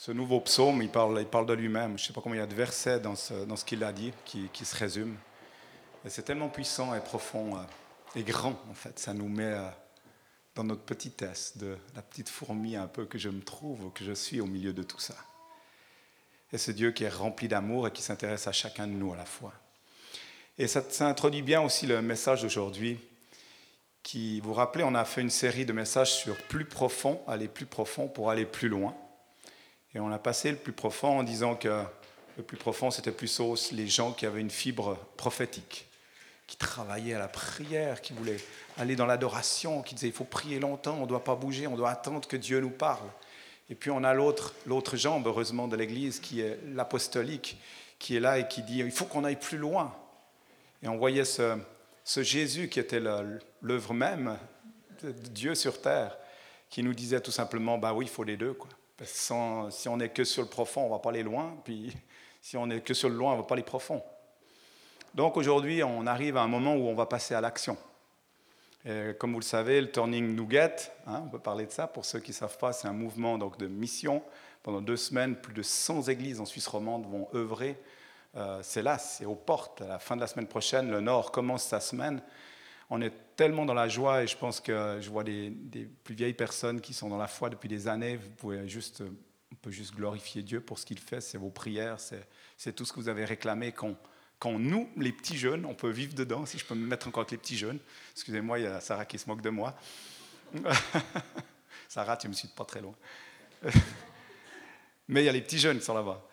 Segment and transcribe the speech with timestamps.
[0.00, 1.98] Ce nouveau psaume, il parle, il parle de lui-même.
[1.98, 3.84] Je ne sais pas combien il y a de versets dans ce, dans ce qu'il
[3.84, 5.18] a dit qui, qui se résument.
[6.06, 7.60] Et c'est tellement puissant et profond euh,
[8.16, 8.98] et grand, en fait.
[8.98, 9.68] Ça nous met euh,
[10.54, 14.12] dans notre petitesse de la petite fourmi un peu que je me trouve, que je
[14.12, 15.16] suis au milieu de tout ça.
[16.50, 19.18] Et ce Dieu qui est rempli d'amour et qui s'intéresse à chacun de nous à
[19.18, 19.52] la fois.
[20.56, 22.98] Et ça, ça introduit bien aussi le message d'aujourd'hui.
[24.02, 27.66] Qui, vous rappelez, on a fait une série de messages sur plus profond, aller plus
[27.66, 28.96] profond pour aller plus loin.
[29.94, 31.84] Et on a passé le plus profond en disant que
[32.36, 33.40] le plus profond, c'était plus
[33.72, 35.86] les gens qui avaient une fibre prophétique,
[36.46, 38.38] qui travaillaient à la prière, qui voulaient
[38.78, 41.76] aller dans l'adoration, qui disaient il faut prier longtemps, on ne doit pas bouger, on
[41.76, 43.08] doit attendre que Dieu nous parle.
[43.68, 47.60] Et puis on a l'autre, l'autre jambe, heureusement, de l'Église, qui est l'apostolique,
[47.98, 49.94] qui est là et qui dit il faut qu'on aille plus loin.
[50.82, 51.58] Et on voyait ce,
[52.04, 53.00] Jésus qui était
[53.60, 54.38] l'œuvre même
[55.02, 56.16] de Dieu sur terre,
[56.68, 58.54] qui nous disait tout simplement bah oui, il faut les deux.
[58.54, 58.70] Quoi
[59.02, 61.56] si on n'est que sur le profond, on ne va pas aller loin.
[61.64, 61.96] Puis
[62.40, 64.02] si on n'est que sur le loin, on ne va pas aller profond.
[65.14, 67.76] Donc aujourd'hui, on arrive à un moment où on va passer à l'action.
[69.18, 72.20] Comme vous le savez, le Turning Nougat, hein, on peut parler de ça, pour ceux
[72.20, 74.22] qui ne savent pas, c'est un mouvement donc, de mission.
[74.62, 77.76] Pendant deux semaines, plus de 100 églises en Suisse romande vont œuvrer.
[78.36, 79.82] Euh, c'est là, c'est aux portes.
[79.82, 82.22] À la fin de la semaine prochaine, le Nord commence sa semaine
[82.90, 85.50] on est tellement dans la joie et je pense que je vois des,
[86.04, 88.16] plus vieilles personnes qui sont dans la foi depuis des années.
[88.16, 89.02] Vous pouvez juste,
[89.52, 91.20] on peut juste glorifier Dieu pour ce qu'il fait.
[91.20, 93.72] C'est vos prières, c'est tout ce que vous avez réclamé.
[93.72, 97.20] Quand, nous, les petits jeunes, on peut vivre dedans, si je peux me mettre encore
[97.22, 97.78] avec les petits jeunes.
[98.12, 99.74] Excusez-moi, il y a Sarah qui se moque de moi.
[101.88, 102.94] Sarah, tu me suis pas très loin.
[105.08, 106.26] Mais il y a les petits jeunes qui sont là-bas.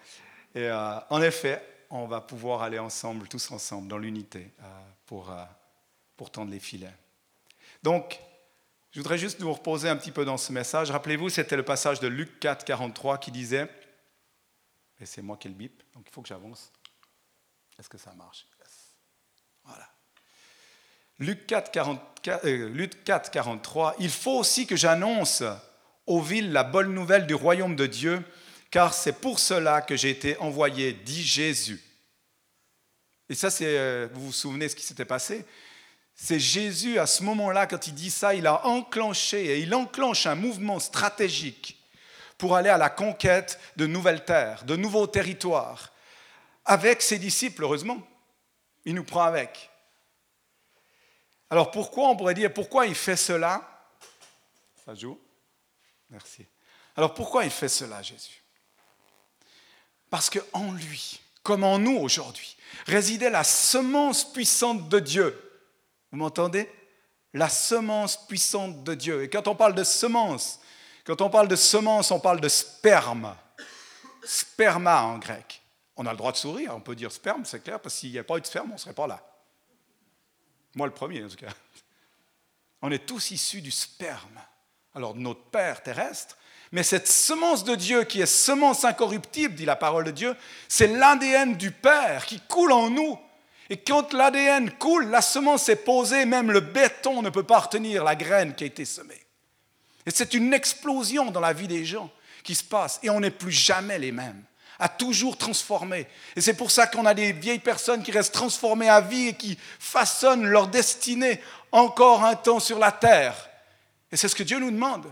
[0.55, 4.63] Et euh, en effet, on va pouvoir aller ensemble, tous ensemble, dans l'unité, euh,
[5.05, 5.43] pour euh,
[6.17, 6.93] pour tendre les filets.
[7.83, 8.19] Donc,
[8.91, 10.91] je voudrais juste nous reposer un petit peu dans ce message.
[10.91, 13.69] Rappelez-vous, c'était le passage de Luc 4, 43 qui disait,
[14.99, 16.71] et c'est moi qui le bip, donc il faut que j'avance.
[17.79, 18.47] Est-ce que ça marche?
[19.63, 19.87] Voilà.
[21.19, 25.43] Luc 4, 4, 43, il faut aussi que j'annonce
[26.07, 28.23] aux villes la bonne nouvelle du royaume de Dieu,
[28.71, 31.83] car c'est pour cela que j'ai été envoyé, dit Jésus.
[33.29, 35.45] Et ça, c'est, euh, vous vous souvenez ce qui s'était passé?
[36.19, 40.25] C'est Jésus, à ce moment-là, quand il dit ça, il a enclenché et il enclenche
[40.25, 41.79] un mouvement stratégique
[42.39, 45.93] pour aller à la conquête de nouvelles terres, de nouveaux territoires,
[46.65, 47.99] avec ses disciples, heureusement.
[48.83, 49.69] Il nous prend avec.
[51.51, 53.85] Alors pourquoi, on pourrait dire, pourquoi il fait cela?
[54.85, 55.19] Ça joue
[56.09, 56.47] Merci.
[56.95, 58.41] Alors pourquoi il fait cela, Jésus?
[60.09, 62.57] Parce qu'en lui, comme en nous aujourd'hui,
[62.87, 65.46] résidait la semence puissante de Dieu
[66.11, 66.69] vous m'entendez?
[67.33, 69.23] La semence puissante de Dieu.
[69.23, 70.59] Et quand on parle de semence,
[71.05, 73.35] quand on parle de semence, on parle de sperme.
[74.23, 75.61] Sperma en grec.
[75.95, 78.19] On a le droit de sourire, on peut dire sperme, c'est clair, parce qu'il n'y
[78.19, 79.23] a pas eu de sperme, on ne serait pas là.
[80.75, 81.53] Moi le premier, en tout cas.
[82.81, 84.39] On est tous issus du sperme.
[84.93, 86.37] Alors de notre Père terrestre,
[86.71, 90.35] mais cette semence de Dieu qui est semence incorruptible, dit la parole de Dieu,
[90.67, 93.17] c'est l'ADN du Père qui coule en nous
[93.69, 98.03] et quand l'ADN coule, la semence est posée, même le béton ne peut pas retenir
[98.03, 99.21] la graine qui a été semée.
[100.05, 102.09] Et c'est une explosion dans la vie des gens
[102.43, 102.99] qui se passe.
[103.03, 104.41] Et on n'est plus jamais les mêmes,
[104.79, 106.07] à toujours transformer.
[106.37, 109.33] Et c'est pour ça qu'on a des vieilles personnes qui restent transformées à vie et
[109.33, 111.41] qui façonnent leur destinée
[111.73, 113.49] encore un temps sur la terre.
[114.13, 115.11] Et c'est ce que Dieu nous demande,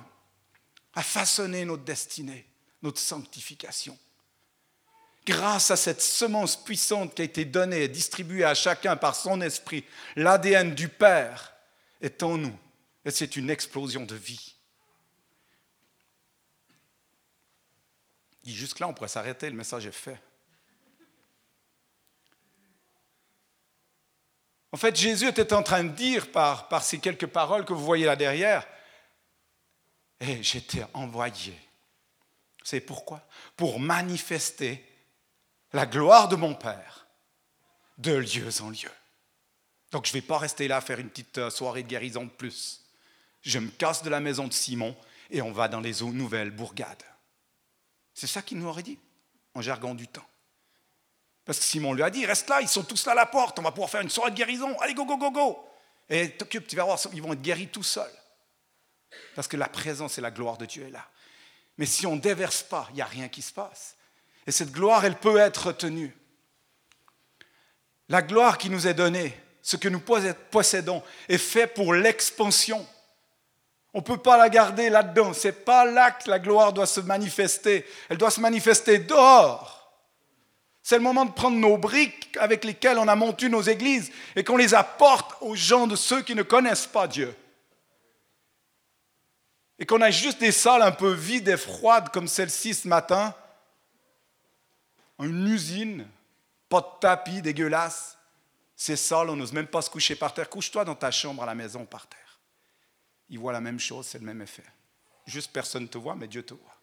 [0.94, 2.48] à façonner notre destinée,
[2.82, 3.98] notre sanctification
[5.26, 9.42] grâce à cette semence puissante qui a été donnée et distribuée à chacun par son
[9.42, 9.84] esprit,
[10.16, 11.54] l'ADN du Père
[12.02, 12.58] est en nous.
[13.04, 14.56] Et c'est une explosion de vie.
[18.46, 20.20] Jusque-là, on pourrait s'arrêter, le message est fait.
[24.72, 27.86] En fait, Jésus était en train de dire par, par ces quelques paroles que vous
[27.86, 28.68] voyez là derrière,
[30.20, 31.58] et j'étais envoyé.
[32.64, 33.26] C'est pourquoi?
[33.56, 34.84] Pour manifester
[35.76, 37.06] la gloire de mon Père
[37.98, 38.92] de lieu en lieu.
[39.92, 42.30] Donc je ne vais pas rester là faire une petite euh, soirée de guérison de
[42.30, 42.86] plus.
[43.42, 44.96] Je me casse de la maison de Simon
[45.30, 47.04] et on va dans les nouvelles bourgades.
[48.14, 48.98] C'est ça qu'il nous aurait dit
[49.54, 50.26] en jargon du temps.
[51.44, 53.60] Parce que Simon lui a dit, reste là, ils sont tous là à la porte,
[53.60, 55.70] on va pouvoir faire une soirée de guérison, allez, go, go, go, go.
[56.10, 58.18] Et t'occupe, tu vas voir, ils vont être guéris tout seuls.
[59.36, 61.06] Parce que la présence et la gloire de Dieu est là.
[61.78, 63.98] Mais si on ne déverse pas, il n'y a rien qui se passe.
[64.48, 66.16] Et cette gloire, elle peut être retenue.
[68.10, 70.02] La gloire qui nous est donnée, ce que nous
[70.52, 72.86] possédons, est fait pour l'expansion.
[73.94, 75.34] On ne peut pas la garder là-dedans.
[75.34, 77.86] Ce n'est pas là que la gloire doit se manifester.
[78.10, 79.76] Elle doit se manifester dehors.
[80.84, 84.44] C'est le moment de prendre nos briques avec lesquelles on a monté nos églises et
[84.44, 87.34] qu'on les apporte aux gens de ceux qui ne connaissent pas Dieu.
[89.80, 93.34] Et qu'on a juste des salles un peu vides et froides comme celle-ci ce matin.
[95.20, 96.08] Une usine,
[96.70, 98.18] pas de tapis dégueulasse.
[98.76, 100.50] C'est sale, on n'ose même pas se coucher par terre.
[100.50, 102.26] Couche-toi dans ta chambre à la maison par terre
[103.30, 104.64] il voit la même chose, c'est le même effet.
[105.26, 106.76] Juste personne ne te voit, mais Dieu te voit.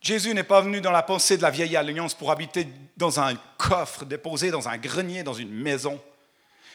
[0.00, 2.66] Jésus n'est pas venu dans la pensée de la vieille alliance pour habiter
[2.96, 6.02] dans un coffre, déposé dans un grenier, dans une maison.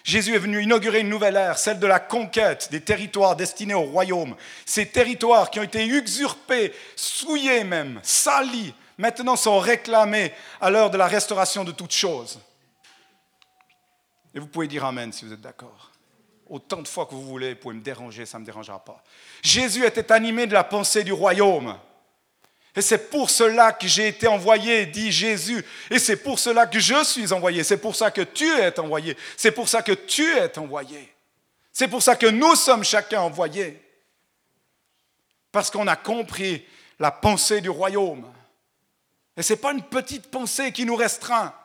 [0.07, 3.81] Jésus est venu inaugurer une nouvelle ère, celle de la conquête des territoires destinés au
[3.81, 4.37] royaume.
[4.65, 10.31] Ces territoires qui ont été usurpés, souillés même, salis, maintenant sont réclamés
[10.61, 12.39] à l'heure de la restauration de toutes choses.
[14.33, 15.91] Et vous pouvez dire Amen si vous êtes d'accord.
[16.45, 19.03] Autant de fois que vous voulez, vous pouvez me déranger, ça ne me dérangera pas.
[19.41, 21.77] Jésus était animé de la pensée du royaume.
[22.77, 25.65] Et c'est pour cela que j'ai été envoyé, dit Jésus.
[25.89, 27.63] Et c'est pour cela que je suis envoyé.
[27.63, 29.17] C'est pour ça que tu es envoyé.
[29.35, 31.11] C'est pour ça que tu es envoyé.
[31.73, 33.81] C'est pour ça que nous sommes chacun envoyés.
[35.51, 36.63] Parce qu'on a compris
[36.99, 38.31] la pensée du royaume.
[39.35, 41.55] Et ce n'est pas une petite pensée qui nous restreint.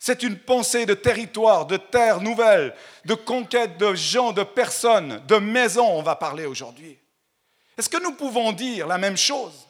[0.00, 2.74] C'est une pensée de territoire, de terre nouvelle,
[3.04, 6.98] de conquête de gens, de personnes, de maisons, on va parler aujourd'hui.
[7.78, 9.68] Est-ce que nous pouvons dire la même chose?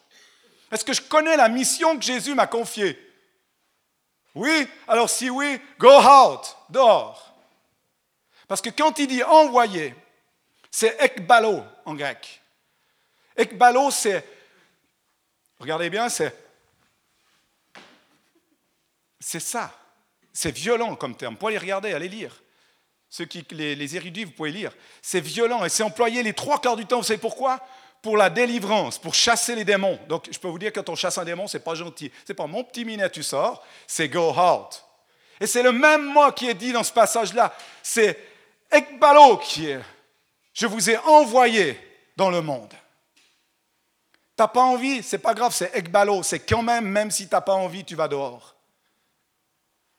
[0.73, 2.99] Est-ce que je connais la mission que Jésus m'a confiée?
[4.35, 7.35] Oui Alors si oui, go out, dehors.
[8.49, 9.95] Parce que quand il dit envoyer,
[10.71, 12.41] c'est ekbalo en grec.
[13.37, 14.27] Ekbalo, c'est,
[15.59, 16.35] regardez bien, c'est,
[19.21, 19.79] c'est ça.
[20.33, 21.35] C'est violent comme terme.
[21.35, 22.43] Vous pouvez les regarder, allez lire.
[23.11, 24.73] Ceux qui, les, érudits, vous pouvez lire.
[25.03, 26.97] C'est violent et c'est employé les trois quarts du temps.
[26.99, 27.61] Vous savez pourquoi?
[28.03, 29.99] Pour la délivrance, pour chasser les démons.
[30.09, 32.11] Donc, je peux vous dire, quand on chasse un démon, c'est pas gentil.
[32.27, 33.65] C'est pas mon petit minet, tu sors.
[33.87, 34.85] C'est go out.
[35.41, 37.55] Et c'est le même mot qui est dit dans ce passage-là.
[37.83, 38.19] C'est
[38.71, 39.81] ekbalo qui est.
[40.53, 41.79] Je vous ai envoyé
[42.17, 42.75] dans le monde.
[44.35, 46.23] T'as pas envie, c'est pas grave, c'est ekbalo.
[46.23, 48.57] C'est quand même, même si t'as pas envie, tu vas dehors.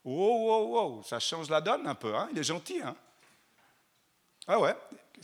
[0.04, 2.28] Wow, wow, wow, ça change la donne un peu, hein?
[2.32, 2.80] Il est gentil.
[2.82, 2.94] Hein?
[4.46, 4.74] Ah ouais,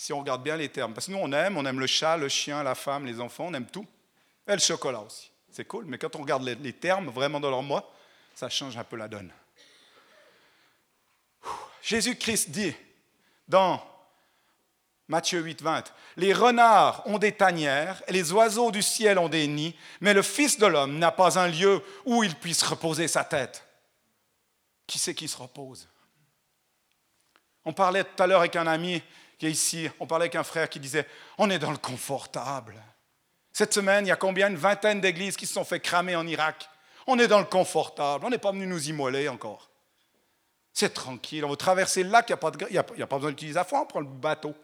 [0.00, 0.94] si on regarde bien les termes.
[0.94, 3.48] Parce que nous, on aime, on aime le chat, le chien, la femme, les enfants,
[3.48, 3.86] on aime tout.
[4.48, 5.30] Et le chocolat aussi.
[5.50, 7.92] C'est cool, mais quand on regarde les, termes vraiment dans leur moi,
[8.34, 9.30] ça change un peu la donne.
[11.82, 12.74] Jésus-Christ dit
[13.46, 13.84] dans
[15.06, 19.46] Matthieu 8, 20, Les renards ont des tanières et les oiseaux du ciel ont des
[19.46, 23.22] nids, mais le Fils de l'homme n'a pas un lieu où il puisse reposer sa
[23.22, 23.66] tête
[24.86, 25.86] qui c'est qui se repose?
[27.66, 29.02] On parlait tout à l'heure avec un ami
[29.40, 31.06] qui est ici, on parlait avec un frère qui disait,
[31.38, 32.74] on est dans le confortable.
[33.54, 34.50] Cette semaine, il y a combien?
[34.50, 36.68] Une vingtaine d'églises qui se sont fait cramer en Irak.
[37.06, 39.70] On est dans le confortable, on n'est pas venu nous immoler encore.
[40.74, 43.64] C'est tranquille, on va traverser le lac, il n'y a, a, pas besoin d'utiliser la
[43.64, 44.54] foi, on prend le bateau.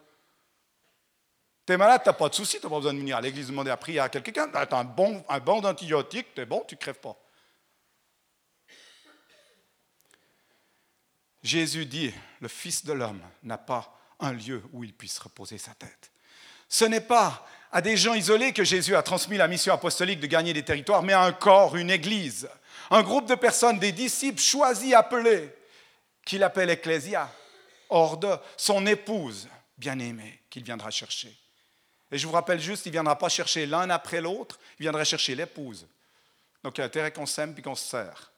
[1.67, 3.23] Tu es malade, tu n'as pas de souci, tu n'as pas besoin de venir à
[3.23, 4.46] l'église demander à prier à quelqu'un.
[4.46, 7.17] Tu as un bon, un bon d'antibiotiques, tu es bon, tu crèves pas.
[11.43, 12.12] Jésus dit,
[12.43, 16.10] le Fils de l'homme n'a pas un lieu où il puisse reposer sa tête.
[16.68, 20.26] Ce n'est pas à des gens isolés que Jésus a transmis la mission apostolique de
[20.26, 22.49] gagner des territoires, mais à un corps, une église,
[22.90, 25.54] un groupe de personnes, des disciples choisis, appelés,
[26.25, 27.30] qu'il appelle Ecclésia,
[27.88, 31.37] hors de son épouse bien-aimée qu'il viendra chercher.
[32.11, 35.04] Et je vous rappelle juste, il ne viendra pas chercher l'un après l'autre, il viendra
[35.04, 35.87] chercher l'épouse.
[36.62, 38.32] Donc il y a intérêt qu'on s'aime puis qu'on se sert,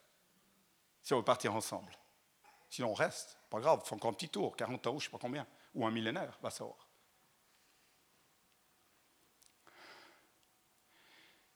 [1.02, 1.92] si on veut partir ensemble.
[2.70, 3.36] Sinon, on reste.
[3.50, 5.86] Pas grave, faut encore un petit tour, 40 ans, je ne sais pas combien, ou
[5.86, 6.88] un millénaire, va savoir.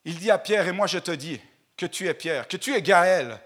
[0.05, 1.41] Il dit à Pierre, et moi je te dis
[1.77, 3.41] que tu es Pierre, que tu es Gaël,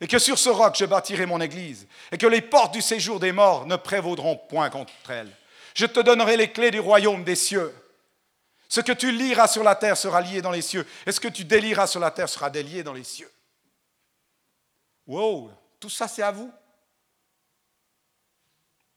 [0.00, 3.20] et que sur ce roc je bâtirai mon église, et que les portes du séjour
[3.20, 5.34] des morts ne prévaudront point contre elle.
[5.74, 7.74] Je te donnerai les clés du royaume des cieux.
[8.68, 11.28] Ce que tu liras sur la terre sera lié dans les cieux, et ce que
[11.28, 13.32] tu délieras sur la terre sera délié dans les cieux.
[15.06, 15.50] Wow,
[15.80, 16.52] tout ça c'est à vous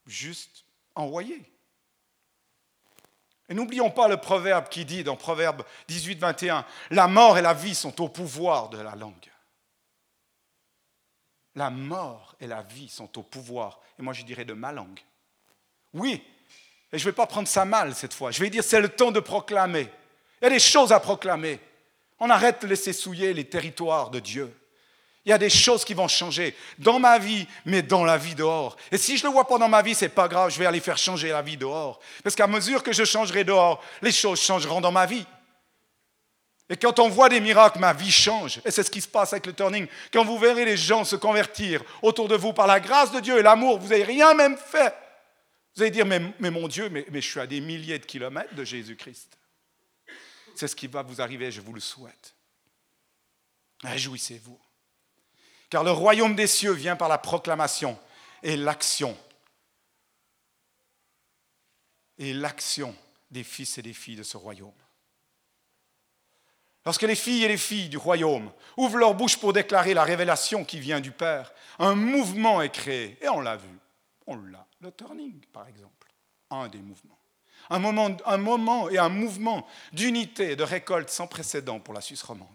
[0.05, 0.65] juste
[0.95, 1.51] envoyé.
[3.49, 7.53] Et n'oublions pas le proverbe qui dit dans Proverbe 18, 21, La mort et la
[7.53, 9.29] vie sont au pouvoir de la langue.
[11.55, 15.01] La mort et la vie sont au pouvoir, et moi je dirais de ma langue.
[15.93, 16.23] Oui,
[16.93, 18.87] et je ne vais pas prendre ça mal cette fois, je vais dire c'est le
[18.87, 19.89] temps de proclamer.
[20.41, 21.59] Il y a des choses à proclamer.
[22.19, 24.55] On arrête de laisser souiller les territoires de Dieu.
[25.25, 28.33] Il y a des choses qui vont changer dans ma vie, mais dans la vie
[28.33, 28.75] dehors.
[28.91, 30.57] Et si je ne le vois pas dans ma vie, ce n'est pas grave, je
[30.57, 31.99] vais aller faire changer la vie dehors.
[32.23, 35.25] Parce qu'à mesure que je changerai dehors, les choses changeront dans ma vie.
[36.69, 38.61] Et quand on voit des miracles, ma vie change.
[38.65, 39.87] Et c'est ce qui se passe avec le turning.
[40.11, 43.37] Quand vous verrez les gens se convertir autour de vous par la grâce de Dieu
[43.37, 44.95] et l'amour, vous n'avez rien même fait.
[45.75, 48.63] Vous allez dire, mais, mon Dieu, mais je suis à des milliers de kilomètres de
[48.63, 49.37] Jésus-Christ.
[50.55, 52.35] C'est ce qui va vous arriver, je vous le souhaite.
[53.83, 54.59] Réjouissez-vous.
[55.71, 57.97] Car le royaume des cieux vient par la proclamation
[58.43, 59.17] et l'action.
[62.17, 62.93] Et l'action
[63.31, 64.73] des fils et des filles de ce royaume.
[66.85, 70.65] Lorsque les filles et les filles du royaume ouvrent leur bouche pour déclarer la révélation
[70.65, 73.17] qui vient du Père, un mouvement est créé.
[73.21, 73.79] Et on l'a vu.
[74.27, 74.67] On l'a.
[74.81, 76.11] Le turning, par exemple.
[76.49, 77.19] Un des mouvements.
[77.69, 82.01] Un moment, un moment et un mouvement d'unité et de récolte sans précédent pour la
[82.01, 82.49] Suisse romande.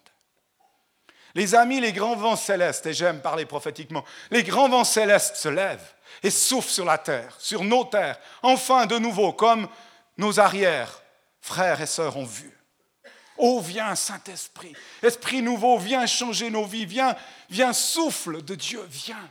[1.37, 5.51] Les amis, les grands vents célestes, et j'aime parler prophétiquement, les grands vents célestes se
[5.51, 9.69] lèvent et soufflent sur la terre, sur nos terres, enfin de nouveau, comme
[10.17, 11.03] nos arrières,
[11.43, 12.59] frères et sœurs, ont vu.
[13.37, 17.15] Oh, viens, Saint-Esprit, Esprit nouveau, viens changer nos vies, viens,
[17.51, 19.29] viens, souffle de Dieu, viens.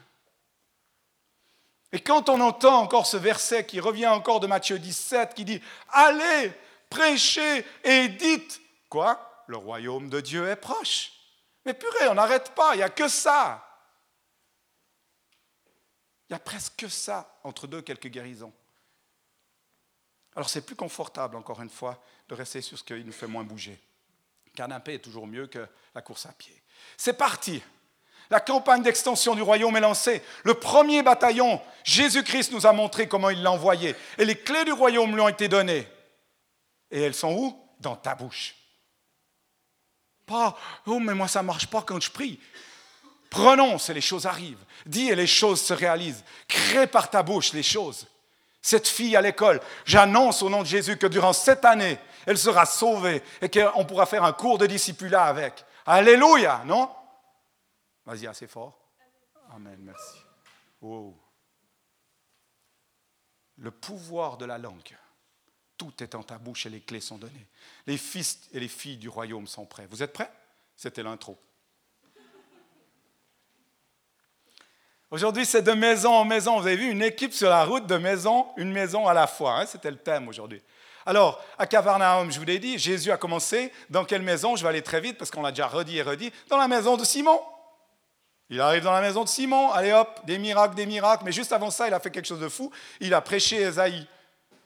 [1.91, 5.59] Et quand on entend encore ce verset qui revient encore de Matthieu 17, qui dit,
[5.89, 6.51] allez,
[6.87, 9.43] prêchez et dites, quoi?
[9.47, 11.14] Le royaume de Dieu est proche.
[11.65, 13.61] Mais purée, on n'arrête pas, il n'y a que ça.
[16.29, 18.53] Il y a presque que ça, entre deux, quelques guérisons.
[20.35, 23.43] Alors c'est plus confortable, encore une fois, de rester sur ce qui nous fait moins
[23.43, 23.79] bouger.
[24.45, 26.61] Le canapé est toujours mieux que la course à pied.
[26.97, 27.63] C'est parti.
[28.29, 30.23] La campagne d'extension du royaume est lancée.
[30.43, 33.95] Le premier bataillon, Jésus-Christ nous a montré comment il l'a envoyé.
[34.17, 35.87] Et les clés du royaume lui ont été données.
[36.89, 37.61] Et elles sont où?
[37.79, 38.55] Dans ta bouche.
[40.25, 42.39] Pas, oh, mais moi ça ne marche pas quand je prie.
[43.29, 44.63] Prononce et les choses arrivent.
[44.85, 46.23] Dis et les choses se réalisent.
[46.47, 48.07] Crée par ta bouche les choses.
[48.61, 52.65] Cette fille à l'école, j'annonce au nom de Jésus que durant cette année, elle sera
[52.65, 55.65] sauvée et qu'on pourra faire un cours de discipulat avec.
[55.85, 56.89] Alléluia, non?
[58.05, 58.79] Vas-y, assez fort.
[59.53, 60.17] Amen, merci.
[63.57, 64.97] Le pouvoir de la langue.
[65.77, 67.47] Tout est en ta bouche et les clés sont données.
[67.85, 69.87] Les fils et les filles du royaume sont prêts.
[69.89, 70.31] Vous êtes prêts?
[70.75, 71.37] C'était l'intro.
[75.11, 76.59] Aujourd'hui, c'est de maison en maison.
[76.59, 79.59] Vous avez vu une équipe sur la route de maison, une maison à la fois.
[79.59, 79.65] Hein?
[79.65, 80.61] C'était le thème aujourd'hui.
[81.05, 83.71] Alors, à Cavarnaum, je vous l'ai dit, Jésus a commencé.
[83.89, 84.55] Dans quelle maison?
[84.55, 86.33] Je vais aller très vite parce qu'on l'a déjà redit et redit.
[86.49, 87.39] Dans la maison de Simon.
[88.49, 89.71] Il arrive dans la maison de Simon.
[89.71, 91.23] Allez hop, des miracles, des miracles.
[91.23, 92.71] Mais juste avant ça, il a fait quelque chose de fou.
[92.99, 94.07] Il a prêché Esaïe.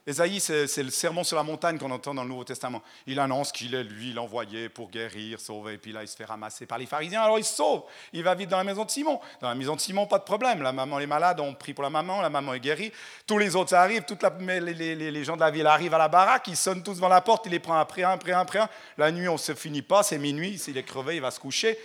[0.09, 2.81] Esaïe, c'est le sermon sur la montagne qu'on entend dans le Nouveau Testament.
[3.05, 6.25] Il annonce qu'il est lui l'envoyé pour guérir, sauver, et puis là il se fait
[6.25, 8.89] ramasser par les pharisiens, alors il se sauve, il va vite dans la maison de
[8.89, 9.19] Simon.
[9.39, 11.83] Dans la maison de Simon, pas de problème, la maman est malade, on prie pour
[11.83, 12.91] la maman, la maman est guérie,
[13.27, 16.57] tous les autres arrivent, toute les, gens de la ville arrivent à la baraque, ils
[16.57, 18.69] sonnent tous devant la porte, il les prend après un, après un, après un.
[18.97, 21.39] La nuit, on ne se finit pas, c'est minuit, s'il est crevé, il va se
[21.39, 21.77] coucher.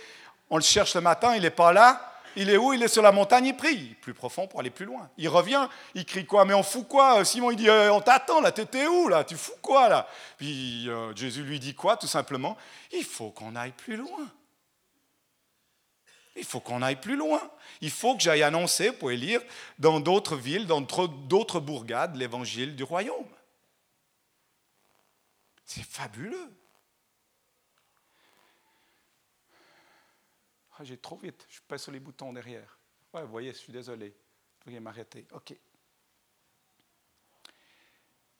[0.49, 2.14] On le cherche le matin, il n'est pas là.
[2.35, 2.73] Il est où?
[2.73, 3.95] Il est sur la montagne, il prie.
[4.01, 5.09] Plus profond pour aller plus loin.
[5.17, 6.45] Il revient, il crie quoi?
[6.45, 7.23] Mais on fout quoi?
[7.23, 9.23] Simon, il dit euh, On t'attend là, t'étais où là?
[9.23, 10.07] Tu fous quoi là?
[10.37, 12.57] Puis euh, Jésus lui dit quoi Tout simplement?
[12.91, 14.27] Il faut qu'on aille plus loin.
[16.35, 17.41] Il faut qu'on aille plus loin.
[17.81, 19.41] Il faut que j'aille annoncer, vous pouvez lire,
[19.79, 23.25] dans d'autres villes, dans d'autres bourgades, l'évangile du royaume.
[25.65, 26.51] C'est fabuleux.
[30.77, 32.77] Ah, j'ai trop vite, je pèse sur les boutons derrière.
[33.13, 34.09] Ouais, vous voyez, je suis désolé.
[34.09, 35.25] Vous pouvez m'arrêter.
[35.31, 35.55] OK.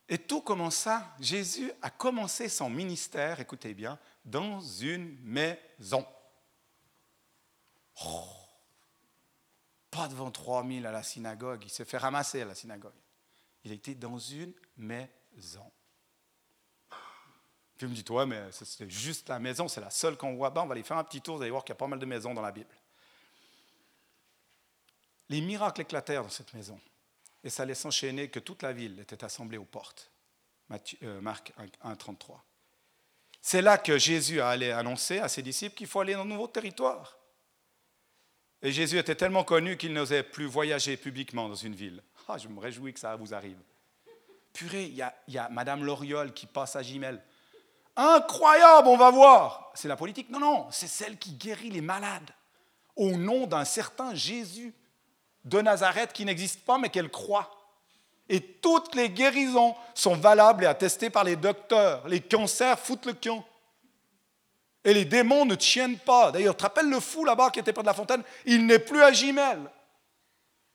[0.07, 6.05] Et tout commença, Jésus a commencé son ministère, écoutez bien, dans une maison.
[8.05, 8.27] Oh,
[9.89, 12.93] pas devant 3000 à la synagogue, il s'est fait ramasser à la synagogue.
[13.63, 15.71] Il était dans une maison.
[17.77, 20.49] Puis me dit, ouais, mais c'est juste la maison, c'est la seule qu'on voit.
[20.49, 21.87] Ben, on va aller faire un petit tour, vous allez voir qu'il y a pas
[21.87, 22.73] mal de maisons dans la Bible.
[25.29, 26.79] Les miracles éclatèrent dans cette maison.
[27.43, 30.11] Et ça allait s'enchaîner que toute la ville était assemblée aux portes.
[31.03, 32.43] Euh, Marc 1, 33.
[33.41, 36.25] C'est là que Jésus a allé annoncer à ses disciples qu'il faut aller dans un
[36.25, 37.19] nouveau territoire.
[38.63, 42.01] Et Jésus était tellement connu qu'il n'osait plus voyager publiquement dans une ville.
[42.27, 43.59] Ah, je me réjouis que ça vous arrive.
[44.53, 47.21] Purée, il y a, y a Madame Loriol qui passe à Gimel.
[47.95, 49.71] Incroyable, on va voir.
[49.73, 52.31] C'est la politique Non, non, c'est celle qui guérit les malades
[52.95, 54.73] au nom d'un certain Jésus
[55.43, 57.51] de Nazareth qui n'existe pas mais qu'elle croit.
[58.27, 62.07] Et toutes les guérisons sont valables et attestées par les docteurs.
[62.07, 63.45] Les cancers foutent le camp.
[64.83, 66.31] Et les démons ne tiennent pas.
[66.31, 68.23] D'ailleurs, tu rappelles le fou là-bas qui était près de la fontaine?
[68.45, 69.59] Il n'est plus à Gimel.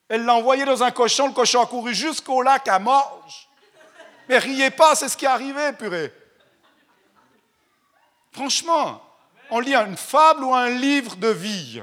[0.09, 3.49] Elle l'a envoyé dans un cochon, le cochon a couru jusqu'au lac à Morge.
[4.29, 6.13] Mais riez pas, c'est ce qui est arrivé, purée.
[8.33, 9.03] Franchement,
[9.51, 11.83] on lit une fable ou un livre de vie?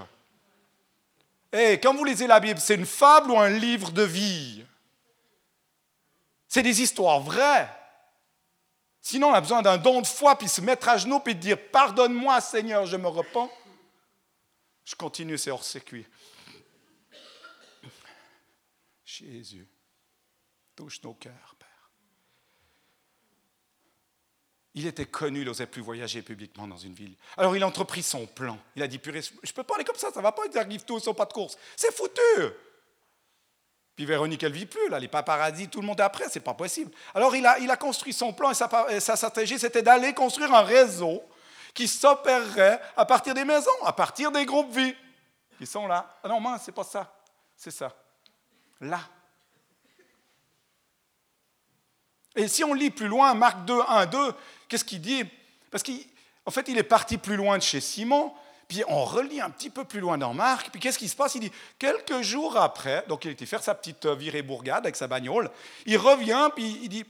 [1.52, 4.66] Et eh, quand vous lisez la Bible, c'est une fable ou un livre de vie?
[6.48, 7.70] C'est des histoires vraies.
[9.02, 11.58] Sinon, on a besoin d'un don de foi, puis se mettre à genoux, puis dire
[11.72, 13.50] Pardonne-moi, Seigneur, je me repens.
[14.84, 16.06] Je continue, c'est hors circuit.
[19.06, 19.68] Jésus,
[20.76, 21.92] touche nos cœurs, Père.
[24.78, 27.16] Il était connu, il n'osait plus voyager publiquement dans une ville.
[27.36, 28.60] Alors il a entrepris son plan.
[28.76, 30.44] Il a dit Purée, je ne peux pas aller comme ça, ça ne va pas,
[30.54, 31.58] ils arrivent tous, ils pas de course.
[31.76, 32.54] C'est foutu
[33.96, 36.54] puis Véronique, elle vit plus, là, les paparazzis, tout le monde est après, c'est pas
[36.54, 36.92] possible.
[37.16, 41.24] Alors il a, construit son plan et sa, stratégie, c'était d'aller construire un réseau
[41.74, 44.94] qui s'opérerait à partir des maisons, à partir des groupes vie.
[45.60, 46.20] Ils sont là.
[46.24, 47.12] Ah non, mince, c'est pas ça.
[47.56, 47.92] C'est ça.
[48.80, 49.00] Là.
[52.38, 54.34] Et si on lit plus loin, Marc 2, 1, 2,
[54.70, 55.26] qu'est-ce qu'il dit?
[55.72, 58.32] Parce qu'en fait, il est parti plus loin de chez Simon,
[58.68, 61.34] puis on relit un petit peu plus loin dans Marc, puis qu'est-ce qui se passe?
[61.34, 64.96] Il dit, quelques jours après, donc il était faire sa petite euh, virée bourgade avec
[64.96, 65.50] sa bagnole,
[65.88, 67.06] il revient, puis il dit,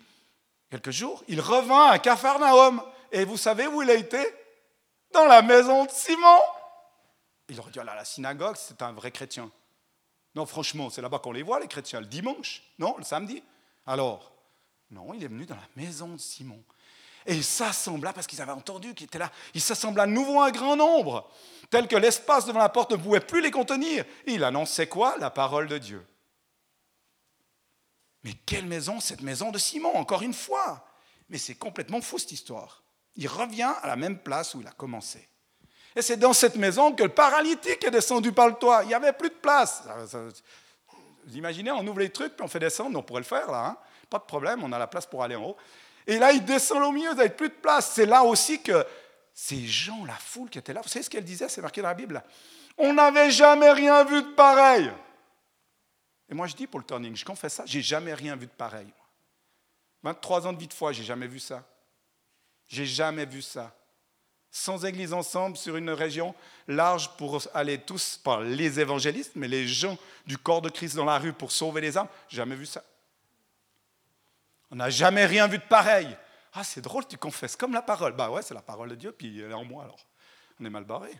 [0.71, 2.81] quelques jours, il revint à Capharnaüm.
[3.11, 4.19] Et vous savez où il a été?
[5.11, 6.39] Dans la maison de Simon.
[7.49, 9.51] Il aurait dit, là, la synagogue, c'est un vrai chrétien.
[10.35, 13.43] Non, franchement, c'est là-bas qu'on les voit, les chrétiens, le dimanche, non, le samedi.
[13.85, 14.36] Alors,
[14.91, 16.63] non, il est venu dans la maison de Simon.
[17.25, 20.49] Et il s'assembla, parce qu'ils avaient entendu qu'il était là, il s'assembla à nouveau un
[20.49, 21.29] grand nombre,
[21.69, 24.05] tel que l'espace devant la porte ne pouvait plus les contenir.
[24.25, 25.17] Et il annonçait quoi?
[25.17, 26.05] La parole de Dieu.
[28.23, 29.01] Mais quelle maison?
[29.01, 30.87] Cette maison de Simon, encore une fois.
[31.29, 32.83] Mais c'est complètement fou cette histoire.
[33.17, 35.27] Il revient à la même place où il a commencé.
[35.97, 38.83] Et c'est dans cette maison que le paralytique est descendu par le toit.
[38.83, 39.83] Il n'y avait plus de place.
[41.25, 43.65] Vous imaginez, on ouvre les trucs, puis on fait descendre, on pourrait le faire là.
[43.65, 43.77] Hein.
[44.09, 45.57] Pas de problème, on a la place pour aller en haut.
[46.05, 47.91] Et là, il descend au milieu, il n'y plus de place.
[47.91, 48.85] C'est là aussi que
[49.33, 51.89] ces gens, la foule qui était là, vous savez ce qu'elle disait, c'est marqué dans
[51.89, 52.23] la Bible?
[52.77, 54.91] On n'avait jamais rien vu de pareil.
[56.29, 58.51] Et moi, je dis pour le turning, je confesse ça, j'ai jamais rien vu de
[58.51, 58.87] pareil.
[60.03, 61.63] 23 ans de vie de foi, j'ai jamais vu ça.
[62.67, 63.73] J'ai jamais vu ça.
[64.49, 66.33] Sans église ensemble sur une région
[66.67, 71.05] large pour aller tous, pas les évangélistes, mais les gens du corps de Christ dans
[71.05, 72.83] la rue pour sauver les âmes, jamais vu ça.
[74.71, 76.15] On n'a jamais rien vu de pareil.
[76.53, 78.13] Ah, c'est drôle, tu confesses comme la parole.
[78.13, 80.05] Bah ouais, c'est la parole de Dieu, puis elle est en moi alors.
[80.59, 81.11] On est mal barré.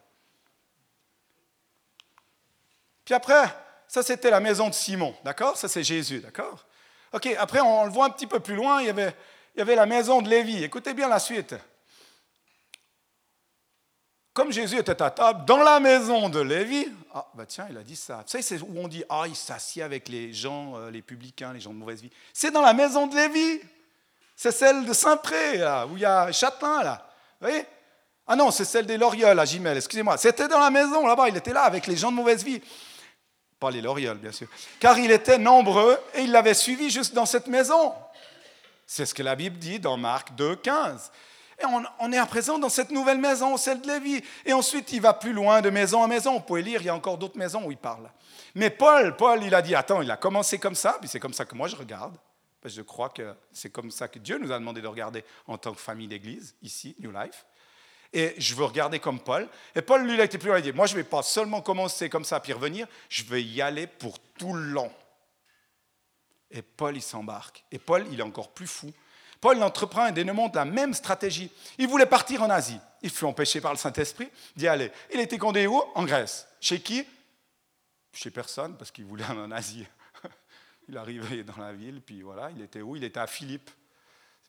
[3.05, 3.45] Puis après,
[3.87, 5.55] ça c'était la maison de Simon, d'accord?
[5.55, 6.65] Ça c'est Jésus, d'accord?
[7.13, 9.85] Ok, après on le voit un petit peu plus loin, il il y avait la
[9.85, 10.63] maison de Lévi.
[10.63, 11.55] Écoutez bien la suite
[14.37, 17.81] comme Jésus était à table dans la maison de Lévi, ah, bah tiens, il a
[17.81, 18.17] dit ça.
[18.17, 21.53] Vous savez, c'est où on dit, ah, il s'assied avec les gens, euh, les publicains,
[21.53, 22.11] les gens de mauvaise vie.
[22.33, 23.59] C'est dans la maison de Lévi.
[24.35, 27.09] C'est celle de Saint-Pré, où il y a Châtelain, là.
[27.41, 27.65] Vous voyez?
[28.27, 30.17] Ah non, c'est celle des Lorioles, à Gimel, excusez-moi.
[30.17, 32.61] C'était dans la maison, là-bas, il était là, avec les gens de mauvaise vie.
[33.59, 34.47] Pas les Lorioles, bien sûr.
[34.79, 37.91] Car il était nombreux et il l'avait suivi juste dans cette maison.
[38.85, 41.11] C'est ce que la Bible dit dans Marc 2, 15.
[41.59, 44.23] Et on, est à présent dans cette nouvelle maison, celle de Lévi.
[44.45, 46.33] Et ensuite, il va plus loin de maison en maison.
[46.33, 48.11] Vous pouvez lire, il y a encore d'autres maisons où il parle.
[48.53, 51.33] Mais Paul, Paul, il a dit, attends, il a commencé comme ça, puis c'est comme
[51.33, 52.15] ça que moi je regarde.
[52.61, 55.23] Parce que je crois que c'est comme ça que Dieu nous a demandé de regarder
[55.47, 57.45] en tant que famille d'église, ici, New Life.
[58.13, 59.47] Et je veux regarder comme Paul.
[59.75, 60.57] Et Paul, lui, il a été plus loin.
[60.57, 63.23] Il a dit, moi, je ne vais pas seulement commencer comme ça, puis revenir, je
[63.23, 64.91] vais y aller pour tout le long.
[66.51, 67.65] Et Paul, il s'embarque.
[67.71, 68.93] Et Paul, il est encore plus fou
[69.39, 71.51] Paul entreprend et dénomme la même stratégie.
[71.77, 72.79] Il voulait partir en Asie.
[73.01, 74.91] Il fut empêché par le Saint-Esprit d'y aller.
[75.13, 75.81] Il était condamné où?
[75.95, 76.47] En Grèce.
[76.59, 77.05] Chez qui?
[78.11, 79.85] Chez personne, parce qu'il voulait aller en Asie.
[80.89, 82.95] il arrivait dans la ville, puis voilà, il était où?
[82.95, 83.69] Il était à Philippe,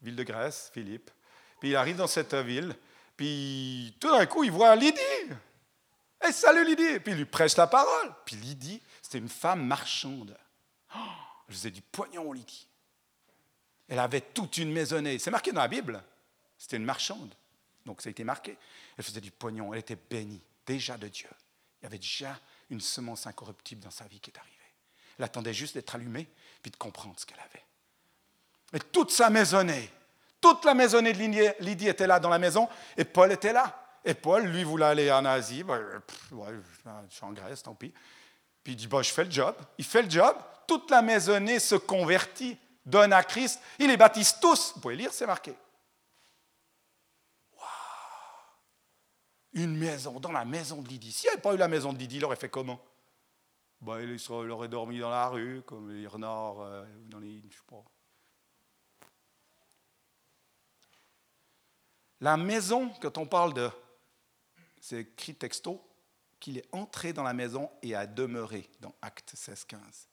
[0.01, 1.11] ville de Grèce, Philippe.
[1.61, 2.75] Puis il arrive dans cette ville,
[3.17, 5.01] puis tout d'un coup, il voit Lydie.
[6.27, 8.15] Et salut Lydie Puis il lui prêche la parole.
[8.25, 10.37] Puis Lydie, c'était une femme marchande.
[10.97, 10.99] Oh,
[11.49, 12.67] elle faisait du poignon, Lydie.
[13.89, 15.19] Elle avait toute une maisonnée.
[15.19, 16.03] C'est marqué dans la Bible.
[16.59, 17.35] C'était une marchande.
[17.87, 18.57] Donc ça a été marqué.
[18.97, 19.73] Elle faisait du pognon.
[19.73, 21.29] Elle était bénie déjà de Dieu.
[21.81, 22.39] Il y avait déjà
[22.71, 24.55] une semence incorruptible dans sa vie qui est arrivée.
[25.19, 26.29] Elle attendait juste d'être allumée
[26.63, 27.65] puis de comprendre ce qu'elle avait.
[28.75, 29.91] Et toute sa maisonnée,
[30.41, 33.85] toute la maisonnée de Lydie était là dans la maison et Paul était là.
[34.05, 35.63] Et Paul, lui, voulait aller en Asie.
[35.63, 35.81] Ben,
[36.31, 37.93] je suis en Grèce, tant pis.
[38.63, 39.57] Puis il dit, bah, je fais le job.
[39.77, 40.37] Il fait le job.
[40.67, 42.57] Toute la maisonnée se convertit
[42.89, 43.61] donne à Christ.
[43.79, 44.73] Il les baptise tous.
[44.75, 45.55] Vous pouvez lire, c'est marqué.
[49.53, 51.13] Une maison, dans la maison de Lydie.
[51.13, 52.81] S'il n'y avait pas eu la maison de Lydie, il aurait fait comment?
[53.81, 57.43] Ben, il, aurait dormi dans la rue, comme les renards, euh, dans les.
[57.49, 57.85] Je sais pas.
[62.21, 63.71] La maison, quand on parle de.
[64.81, 65.85] C'est écrit texto,
[66.39, 70.09] qu'il est entré dans la maison et a demeuré, dans Acte 16, 15.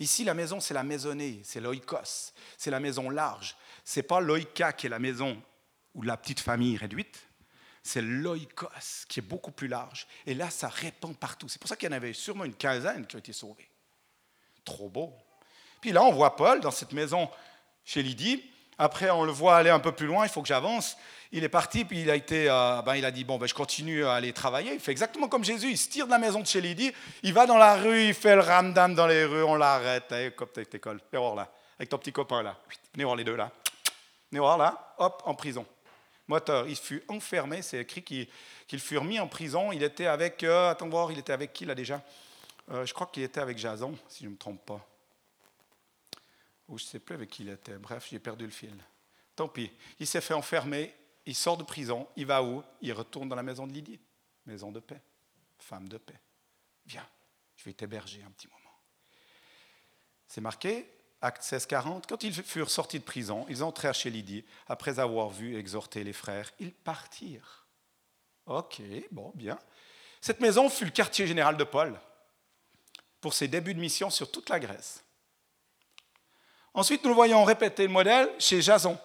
[0.00, 3.56] Ici, la maison, c'est la maisonnée, c'est l'oikos, c'est la maison large.
[3.84, 5.42] C'est pas l'oika qui est la maison
[5.94, 7.18] ou la petite famille réduite,
[7.82, 10.06] c'est l'oikos qui est beaucoup plus large.
[10.26, 11.48] Et là, ça répand partout.
[11.48, 13.68] C'est pour ça qu'il y en avait sûrement une quinzaine qui ont été sauvés.
[14.64, 15.12] Trop beau.
[15.80, 17.30] Puis là, on voit Paul dans cette maison
[17.84, 18.44] chez Lydie.
[18.78, 20.96] Après, on le voit aller un peu plus loin, il faut que j'avance.
[21.32, 23.52] Il est parti, puis il a, été, euh, ben, il a dit, bon, ben, je
[23.52, 24.72] continue à aller travailler.
[24.72, 27.34] Il fait exactement comme Jésus, il se tire de la maison de chez Lydie, il
[27.34, 30.10] va dans la rue, il fait le ramdam dans les rues, on l'arrête.
[30.12, 32.56] Hey, comme t'es école, viens là, avec ton petit copain là.
[32.94, 33.50] Venez voir les deux là.
[34.30, 35.66] Venez voir là, hop, en prison.
[36.28, 39.72] Moteur, il fut enfermé, c'est écrit qu'il fut remis en prison.
[39.72, 42.00] Il était avec, euh, attends voir, il était avec qui là déjà?
[42.70, 44.86] Euh, Je crois qu'il était avec Jason, si je ne me trompe pas
[46.68, 47.78] ou je ne sais plus avec qui il était.
[47.78, 48.76] Bref, j'ai perdu le fil.
[49.34, 49.70] Tant pis.
[49.98, 50.94] Il s'est fait enfermer,
[51.26, 52.62] il sort de prison, il va où?
[52.80, 54.00] Il retourne dans la maison de Lydie.
[54.46, 55.00] Maison de paix,
[55.58, 56.20] femme de paix.
[56.86, 57.06] Viens,
[57.56, 58.58] je vais t'héberger un petit moment.
[60.26, 62.06] C'est marqué, acte 16, 40.
[62.06, 64.44] Quand ils furent sortis de prison, ils entrèrent chez Lydie.
[64.68, 67.66] Après avoir vu exhorter les frères, ils partirent.
[68.46, 69.58] Ok, bon, bien.
[70.20, 71.98] Cette maison fut le quartier général de Paul
[73.20, 75.04] pour ses débuts de mission sur toute la Grèce.
[76.74, 78.98] Ensuite, nous le voyons répéter le modèle chez Jason.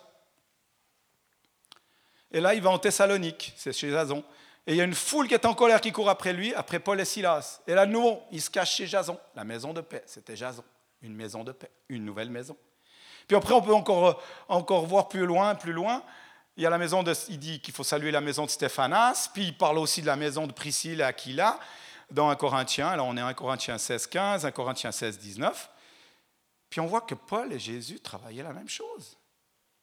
[2.32, 4.23] Et là, il va en Thessalonique, c'est chez Jason.
[4.65, 6.80] Et il y a une foule qui est en colère qui court après lui, après
[6.80, 7.62] Paul et Silas.
[7.67, 10.04] Et là, de nouveau, il se cache chez Jason, la maison de paix.
[10.06, 10.63] C'était Jason,
[11.02, 12.56] une maison de paix, une nouvelle maison.
[13.28, 16.02] Puis après, on peut encore, encore voir plus loin, plus loin.
[16.56, 19.47] Il y a la maison il dit qu'il faut saluer la maison de Stéphanas, puis
[19.47, 21.60] il parle aussi de la maison de Priscille et Aquila
[22.12, 22.95] dans un Corinthien.
[22.95, 25.69] Là, on est un Corinthien 16, 15, un Corinthien 16, 19.
[26.73, 29.19] Puis on voit que Paul et Jésus travaillaient la même chose,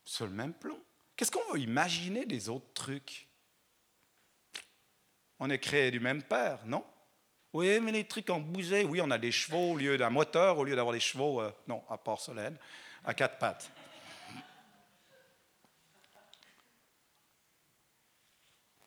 [0.05, 0.77] sur le même plan.
[1.15, 3.29] Qu'est-ce qu'on veut imaginer des autres trucs?
[5.39, 6.85] On est créé du même père, non?
[7.53, 8.83] Oui, mais les trucs ont bougé.
[8.83, 11.53] Oui, on a des chevaux au lieu d'un moteur, au lieu d'avoir des chevaux, euh,
[11.69, 12.59] non, à porcelaine,
[13.05, 13.71] à quatre pattes.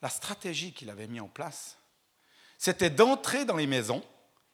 [0.01, 1.77] La stratégie qu'il avait mise en place,
[2.57, 4.03] c'était d'entrer dans les maisons,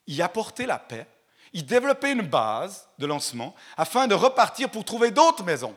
[0.05, 1.07] y apporter la paix,
[1.53, 5.75] il développait une base de lancement afin de repartir pour trouver d'autres maisons.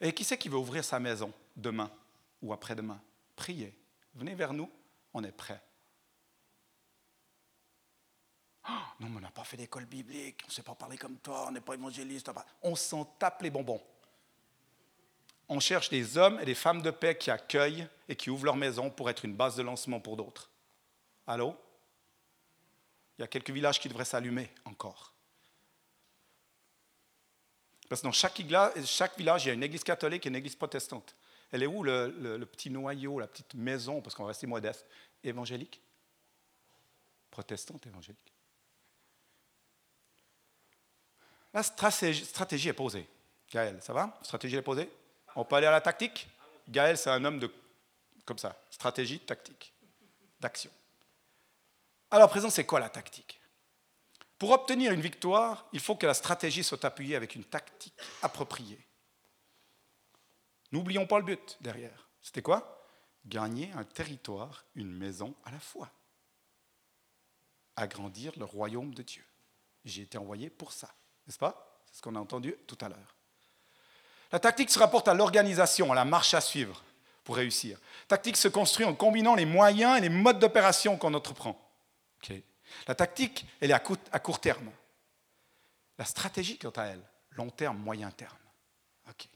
[0.00, 1.90] Et qui c'est qui veut ouvrir sa maison demain
[2.40, 3.00] ou après-demain?
[3.34, 3.74] Priez.
[4.14, 4.70] Venez vers nous,
[5.12, 5.60] on est prêt.
[8.68, 11.16] Oh, non, mais on n'a pas fait d'école biblique, on ne sait pas parler comme
[11.18, 12.30] toi, on n'est pas évangéliste.
[12.62, 13.82] On s'en tape les bonbons.
[15.48, 18.56] On cherche des hommes et des femmes de paix qui accueillent et qui ouvrent leur
[18.56, 20.50] maison pour être une base de lancement pour d'autres.
[21.26, 21.56] Allô?
[23.18, 25.12] Il y a quelques villages qui devraient s'allumer encore.
[27.88, 31.16] Parce que dans chaque, village, il y a une église catholique et une église protestante.
[31.50, 34.86] Elle est où le, petit noyau, la petite maison, parce qu'on va rester modeste
[35.24, 35.80] Évangélique?
[37.30, 38.32] Protestante, évangélique.
[41.52, 43.08] La stratégie, stratégie est posée.
[43.50, 44.18] Gaël, ça va?
[44.22, 44.88] Stratégie est posée?
[45.34, 46.28] On peut aller à la tactique?
[46.68, 47.50] Gaël, c'est un homme de.
[48.24, 48.60] comme ça.
[48.70, 49.72] Stratégie, tactique,
[50.38, 50.70] d'action.
[52.10, 53.40] Alors, présent, c'est quoi la tactique?
[54.38, 58.86] Pour obtenir une victoire, il faut que la stratégie soit appuyée avec une tactique appropriée.
[60.70, 62.08] N'oublions pas le but derrière.
[62.22, 62.86] C'était quoi?
[63.26, 65.90] Gagner un territoire, une maison à la fois.
[67.76, 69.24] Agrandir le royaume de Dieu.
[69.84, 70.94] J'ai été envoyé pour ça,
[71.26, 71.82] n'est-ce pas?
[71.86, 73.16] C'est ce qu'on a entendu tout à l'heure.
[74.30, 76.82] La tactique se rapporte à l'organisation, à la marche à suivre
[77.24, 77.78] pour réussir.
[78.02, 81.67] La tactique se construit en combinant les moyens et les modes d'opération qu'on entreprend.
[82.86, 84.70] La tactique, elle est à court, terme.
[85.98, 87.02] La stratégie, quant à elle,
[87.32, 88.36] long terme, moyen terme.
[89.08, 89.28] OK.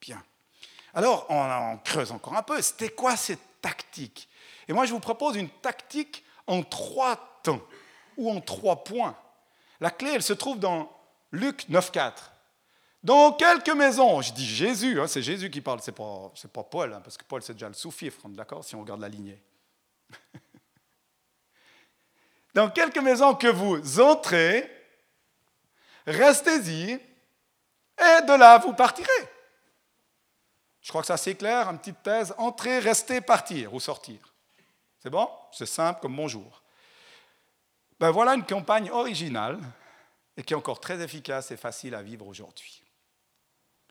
[0.00, 0.22] Bien.
[0.94, 2.60] Alors, on, creuse encore un peu.
[2.62, 4.28] C'était quoi cette tactique?
[4.68, 7.60] Et moi, je vous propose une tactique en trois temps
[8.16, 9.16] ou en trois points.
[9.80, 10.90] La clé, elle se trouve dans
[11.32, 12.12] Luc 9.4.
[13.02, 16.94] Dans quelques maisons, je dis Jésus, hein, c'est Jésus qui parle, c'est pas, pas Paul,
[16.94, 19.42] hein, parce que Paul c'est déjà le sous-fifre, d'accord, si on regarde la lignée.
[22.54, 24.70] Dans quelques maisons que vous entrez,
[26.06, 29.08] restez-y, et de là, vous partirez.
[30.80, 34.18] Je crois que ça c'est clair, une petite thèse, entrer, rester, partir ou sortir.
[34.98, 35.28] C'est bon?
[35.52, 36.62] C'est simple comme bonjour.
[37.98, 39.58] Ben voilà une campagne originale
[40.36, 42.82] et qui est encore très efficace et facile à vivre aujourd'hui.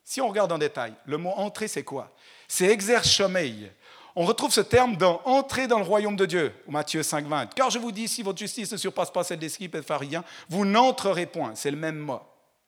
[0.03, 2.13] Si on regarde en détail, le mot entrer, c'est quoi?
[2.47, 3.71] C'est exerce sommeil.
[4.15, 7.55] On retrouve ce terme dans entrer dans le royaume de Dieu, Matthieu 5, 20.
[7.55, 9.85] Car je vous dis, si votre justice ne surpasse pas celle des scribes et des
[9.85, 11.55] pharisiens, vous n'entrerez point.
[11.55, 12.21] C'est le même mot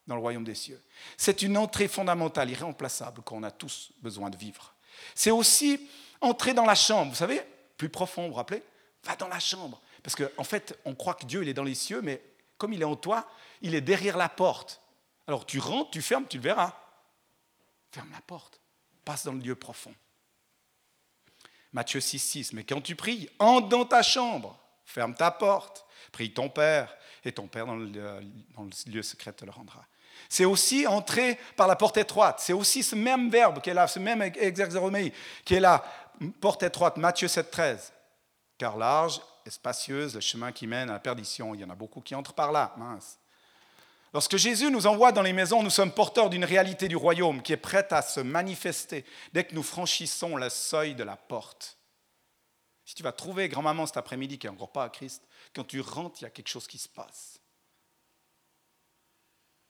[0.08, 0.82] dans le royaume des cieux.
[1.16, 4.74] C'est une entrée fondamentale, irremplaçable, qu'on a tous besoin de vivre.
[5.14, 5.88] C'est aussi
[6.20, 7.10] entrer dans la chambre.
[7.10, 7.40] Vous savez,
[7.76, 8.62] plus profond, vous vous rappelez?
[9.04, 9.80] Va dans la chambre.
[10.02, 12.20] Parce qu'en en fait, on croit que Dieu, il est dans les cieux, mais
[12.58, 13.28] comme il est en toi,
[13.62, 14.80] il est derrière la porte.
[15.28, 16.72] Alors tu rentres, tu fermes, tu le verras.
[17.92, 18.60] Ferme la porte.
[19.04, 19.94] Passe dans le lieu profond.
[21.72, 22.52] Matthieu 6, 6.
[22.52, 27.32] Mais quand tu pries, entre dans ta chambre, ferme ta porte, prie ton Père, et
[27.32, 27.90] ton Père dans le,
[28.86, 29.84] lieu secret te le rendra.
[30.28, 32.40] C'est aussi entrer par la porte étroite.
[32.40, 34.80] C'est aussi ce même verbe qui est là, ce même exercice
[35.44, 35.84] qui est là,
[36.40, 37.92] porte étroite, Matthieu 7, 13.
[38.56, 41.74] Car large et spacieuse, le chemin qui mène à la perdition, il y en a
[41.74, 43.18] beaucoup qui entrent par là, mince.
[44.12, 47.52] Lorsque Jésus nous envoie dans les maisons, nous sommes porteurs d'une réalité du royaume qui
[47.52, 51.78] est prête à se manifester dès que nous franchissons le seuil de la porte.
[52.84, 55.22] Si tu vas trouver grand-maman cet après-midi qui n'est encore pas à Christ,
[55.54, 57.40] quand tu rentres, il y a quelque chose qui se passe.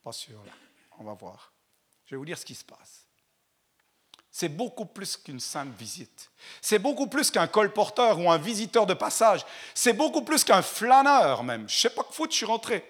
[0.03, 0.39] Pas sûr.
[0.99, 1.53] On va voir.
[2.05, 3.07] Je vais vous dire ce qui se passe.
[4.31, 6.31] C'est beaucoup plus qu'une simple visite.
[6.61, 9.47] C'est beaucoup plus qu'un colporteur ou un visiteur de passage.
[9.75, 11.67] C'est beaucoup plus qu'un flâneur même.
[11.71, 12.85] Je ne sais pas que foutre, je suis rentré.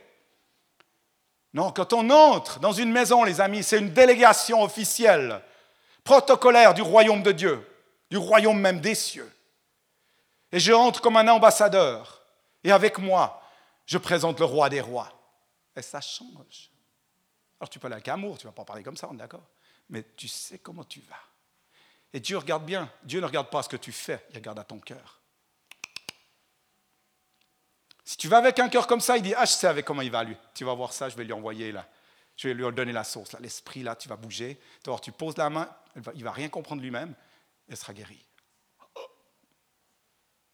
[1.57, 5.40] Non, quand on entre dans une maison, les amis, c'est une délégation officielle,
[6.05, 7.66] protocolaire du royaume de Dieu,
[8.11, 9.33] du royaume même des cieux.
[10.53, 12.23] Et je rentre comme un ambassadeur.
[12.62, 13.42] Et avec moi,
[13.87, 15.11] je présente le roi des rois.
[15.75, 16.71] Et ça change.
[17.59, 19.16] Alors tu peux aller avec amour, tu ne vas pas parler comme ça, on est
[19.16, 19.49] d'accord.
[19.88, 21.16] Mais tu sais comment tu vas.
[22.12, 22.92] Et Dieu regarde bien.
[23.03, 25.23] Dieu ne regarde pas ce que tu fais, il regarde à ton cœur.
[28.07, 30.01] Si tu vas avec un cœur comme ça, il dit, ah, je sais avec comment
[30.01, 30.37] il va lui.
[30.55, 31.85] Tu vas voir ça, je vais lui envoyer là.
[32.37, 33.35] Je vais lui donner la source.
[33.40, 34.61] L'esprit là, tu vas bouger.
[34.85, 35.69] Tu, tu poses la main,
[36.14, 37.14] il va rien comprendre lui-même,
[37.69, 38.25] il sera guéri.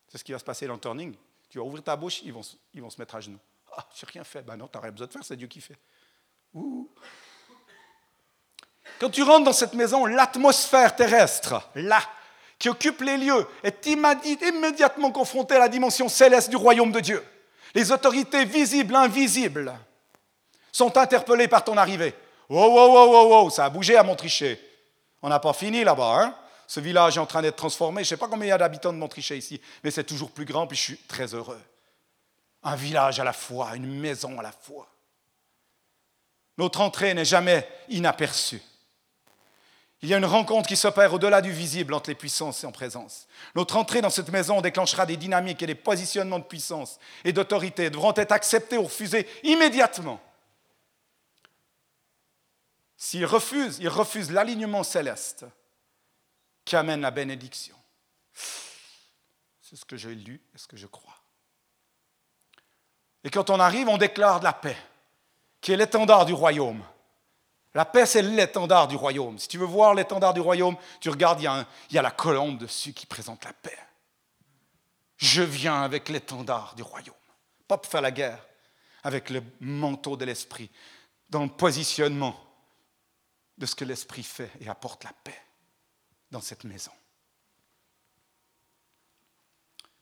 [0.09, 1.15] C'est ce qui va se passer dans le turning.
[1.51, 2.41] Tu vas ouvrir ta bouche, ils vont,
[2.73, 3.41] ils vont se mettre à genoux.
[3.77, 4.41] Ah, j'ai rien fait.
[4.41, 5.79] Ben non, tu n'as rien besoin de faire, c'est Dieu qui fait.
[8.99, 12.01] Quand tu rentres dans cette maison, l'atmosphère terrestre, là,
[12.59, 17.23] qui occupe les lieux, est immédiatement confrontée à la dimension céleste du royaume de Dieu.
[17.75, 19.73] Les autorités visibles, invisibles,
[20.71, 22.15] sont interpellées par ton arrivée.
[22.49, 24.61] Wow, wow, wow, wow, wow, ça a bougé à Montrichet.
[25.23, 28.03] On n'a pas fini là-bas, hein Ce village est en train d'être transformé.
[28.03, 30.31] Je ne sais pas combien il y a d'habitants de Montrichet ici, mais c'est toujours
[30.31, 31.61] plus grand, puis je suis très heureux.
[32.63, 34.87] Un village à la fois, une maison à la fois.
[36.59, 38.63] Notre entrée n'est jamais inaperçue.
[40.03, 42.73] Il y a une rencontre qui s'opère au-delà du visible entre les puissances et en
[42.73, 43.29] présence.
[43.55, 47.89] Notre entrée dans cette maison déclenchera des dynamiques et des positionnements de puissance et d'autorité
[47.89, 50.21] devront être acceptés ou refusés immédiatement.
[52.97, 55.47] S'ils refusent, ils refusent l'alignement céleste
[56.65, 57.77] qui amène la bénédiction.
[59.61, 61.17] C'est ce que j'ai lu et ce que je crois.
[63.25, 64.77] Et quand on arrive, on déclare de la paix,
[65.61, 66.83] qui est l'étendard du royaume.
[67.75, 69.39] La paix, c'est l'étendard du royaume.
[69.39, 72.93] Si tu veux voir l'étendard du royaume, tu regardes, il y, a la colombe dessus
[72.93, 73.79] qui présente la paix.
[75.17, 77.15] Je viens avec l'étendard du royaume.
[77.67, 78.45] Pas pour faire la guerre,
[79.03, 80.71] avec le manteau de l'esprit,
[81.31, 82.39] dans le positionnement
[83.57, 85.41] de ce que l'esprit fait et apporte la paix
[86.31, 86.93] dans cette maison.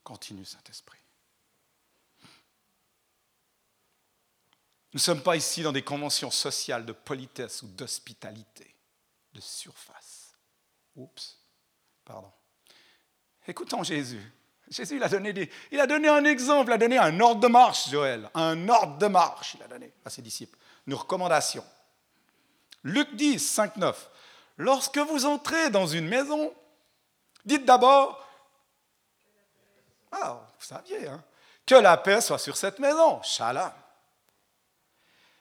[0.02, 0.99] Continue, Saint-Esprit.
[4.92, 8.74] Nous ne sommes pas ici dans des conventions sociales de politesse ou d'hospitalité,
[9.33, 10.35] de surface.
[10.96, 11.38] Oups,
[12.05, 12.33] pardon.
[13.46, 14.20] Écoutons Jésus.
[14.68, 17.48] Jésus, il a, donné il a donné un exemple, il a donné un ordre de
[17.48, 18.31] marche, Joël.
[18.35, 20.57] Un ordre de marche, il a donné à ses disciples.
[20.87, 21.64] Une recommandation.
[22.85, 24.11] Luc 10, 5, 9.
[24.59, 26.53] Lorsque vous entrez dans une maison,
[27.44, 28.24] dites d'abord,
[30.12, 31.22] ah, vous saviez, hein,
[31.66, 33.22] que la paix soit sur cette maison.
[33.22, 33.70] Shalom.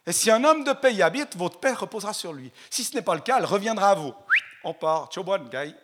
[0.10, 2.52] Et si un homme de paix y habite, votre paix reposera sur lui.
[2.72, 4.12] Si ce n'est pas le cas, elle reviendra à vous.
[4.64, 5.08] On part.
[5.52, 5.76] guy.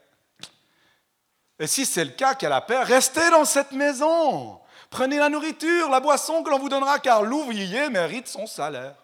[1.60, 4.60] Et si c'est le cas qu'il y a paix, restez dans cette maison.
[4.90, 8.96] Prenez la nourriture, la boisson que l'on vous donnera, car l'ouvrier mérite son salaire.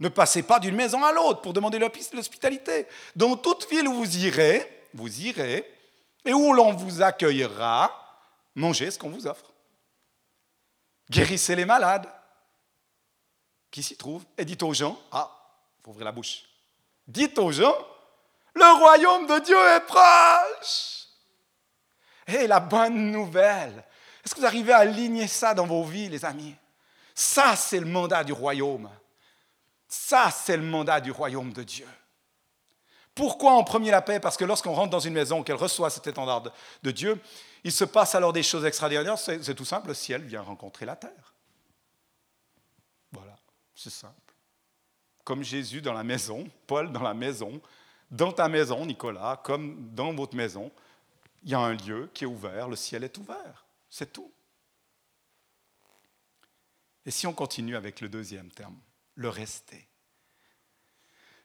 [0.00, 2.86] Ne passez pas d'une maison à l'autre pour demander l'hospitalité.
[3.14, 5.70] Dans toute ville où vous irez, vous irez,
[6.24, 7.92] et où l'on vous accueillera,
[8.54, 9.52] mangez ce qu'on vous offre.
[11.10, 12.08] Guérissez les malades
[13.72, 15.28] qui s'y trouve et dites aux gens, ah,
[15.80, 16.44] il faut la bouche.
[17.08, 17.74] Dites aux gens,
[18.54, 21.08] le royaume de Dieu est proche.
[22.28, 23.84] Et la bonne nouvelle,
[24.24, 26.54] est-ce que vous arrivez à aligner ça dans vos vies, les amis?
[27.14, 28.88] Ça, c'est le mandat du royaume.
[29.88, 31.88] Ça, c'est le mandat du royaume de Dieu.
[33.14, 34.20] Pourquoi en premier la paix?
[34.20, 36.44] Parce que lorsqu'on rentre dans une maison, qu'elle reçoit cet étendard
[36.82, 37.20] de Dieu,
[37.64, 39.18] il se passe alors des choses extraordinaires.
[39.18, 41.31] C'est tout simple, le ciel vient rencontrer la terre.
[43.82, 44.34] C'est simple.
[45.24, 47.60] Comme Jésus dans la maison, Paul dans la maison,
[48.12, 50.70] dans ta maison, Nicolas, comme dans votre maison,
[51.42, 53.66] il y a un lieu qui est ouvert, le ciel est ouvert.
[53.90, 54.32] C'est tout.
[57.04, 58.78] Et si on continue avec le deuxième terme,
[59.16, 59.88] le rester.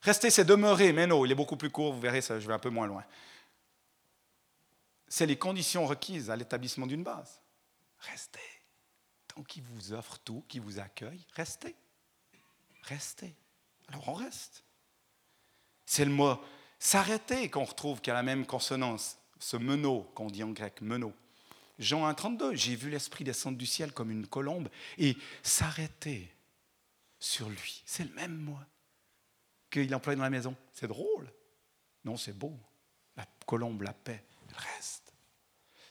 [0.04, 2.54] Rester, c'est demeurer, mais non, il est beaucoup plus court, vous verrez, ça, je vais
[2.54, 3.04] un peu moins loin.
[5.08, 7.42] C'est les conditions requises à l'établissement d'une base.
[7.98, 8.40] Restez.
[9.28, 11.76] Tant qu'il vous offre tout, qu'il vous accueille, restez.
[12.88, 13.34] Restez.
[13.90, 14.64] Alors on reste.
[15.86, 16.38] C'est le mot
[16.80, 21.14] s'arrêter qu'on retrouve qui a la même consonance, ce meno qu'on dit en grec, meno.
[21.80, 26.34] Jean 1,32, j'ai vu l'Esprit descendre du ciel comme une colombe et s'arrêter
[27.20, 27.84] sur lui.
[27.86, 28.58] C'est le même mot
[29.70, 30.56] qu'il emploie dans la maison.
[30.74, 31.32] C'est drôle.
[32.04, 32.58] Non, c'est beau.
[33.16, 34.97] La colombe, la paix, elle reste.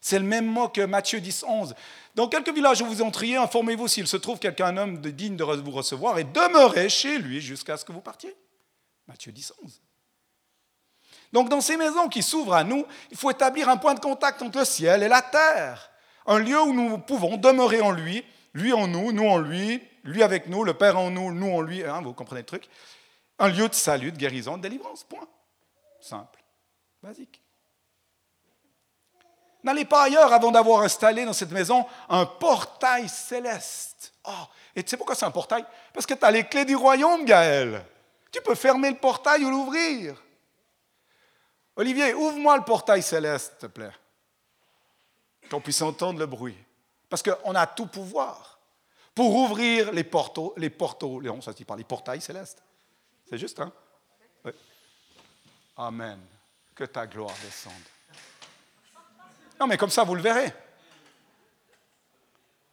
[0.07, 1.75] C'est le même mot que Matthieu 10, 11.
[2.15, 5.71] Dans quelques villages où vous entriez, informez-vous s'il se trouve quelqu'un, homme digne de vous
[5.73, 8.33] recevoir, et demeurez chez lui jusqu'à ce que vous partiez.
[9.09, 9.83] Matthieu 10, 11.
[11.33, 14.41] Donc dans ces maisons qui s'ouvrent à nous, il faut établir un point de contact
[14.43, 15.91] entre le ciel et la terre.
[16.25, 20.23] Un lieu où nous pouvons demeurer en lui, lui en nous, nous en lui, lui
[20.23, 22.69] avec nous, le Père en nous, nous en lui, hein, vous comprenez le truc
[23.41, 25.27] Un lieu de salut, de guérison, de délivrance, point.
[26.01, 26.45] Simple,
[27.03, 27.43] basique.
[29.63, 34.13] N'allez pas ailleurs avant d'avoir installé dans cette maison un portail céleste.
[34.25, 35.65] Oh, et tu sais pourquoi c'est un portail?
[35.93, 37.85] Parce que tu as les clés du royaume, Gaël.
[38.31, 40.23] Tu peux fermer le portail ou l'ouvrir.
[41.75, 43.93] Olivier, ouvre-moi le portail céleste, s'il te plaît,
[45.51, 46.57] qu'on puisse entendre le bruit.
[47.09, 48.59] Parce qu'on a tout pouvoir
[49.15, 50.69] pour ouvrir les portos, les
[51.23, 52.63] Léon, ça se les portails célestes.
[53.29, 53.73] C'est juste, hein?
[55.77, 56.21] Amen.
[56.75, 57.73] Que ta gloire descende.
[59.59, 60.53] Non, mais comme ça, vous le verrez.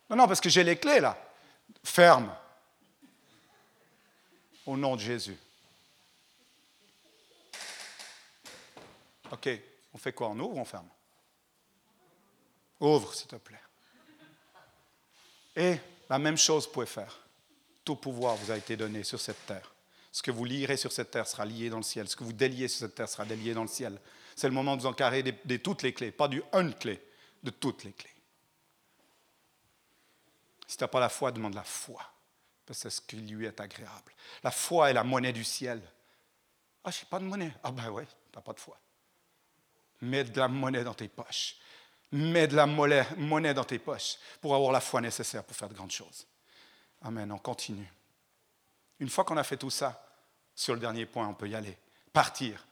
[0.10, 1.18] Non, non, parce que j'ai les clés là.
[1.84, 2.34] Ferme.
[4.66, 5.38] Au nom de Jésus.
[9.32, 9.50] OK,
[9.94, 10.30] on fait quoi?
[10.30, 10.88] On ouvre ou on ferme?
[12.80, 13.60] Ouvre, s'il te plaît.
[15.56, 15.78] Et
[16.10, 17.20] la même chose vous pouvez faire.
[17.84, 19.74] Tout pouvoir vous a été donné sur cette terre.
[20.12, 22.08] Ce que vous lierez sur cette terre sera lié dans le ciel.
[22.08, 24.00] Ce que vous déliez sur cette terre sera délié dans le ciel.
[24.36, 27.02] C'est le moment de vous encarrer de, toutes les clés, pas du une clé,
[27.44, 28.10] de toutes les clés.
[30.68, 32.02] Si tu n'as pas la foi, demande la foi,
[32.66, 34.14] parce que c'est ce qui lui est agréable.
[34.44, 35.82] La foi est la monnaie du ciel.
[36.84, 37.54] Ah, je n'ai pas de monnaie.
[37.64, 38.78] Ah ben ouais, tu n'as pas de foi.
[40.02, 41.58] Mets de la monnaie dans tes poches.
[42.12, 45.74] Mets de la monnaie dans tes poches pour avoir la foi nécessaire pour faire de
[45.74, 46.28] grandes choses.
[47.02, 47.32] Amen.
[47.32, 47.92] On continue.
[49.00, 50.08] Une fois qu'on a fait tout ça,
[50.56, 51.78] sur le dernier point, on peut y aller.
[52.12, 52.66] Partir.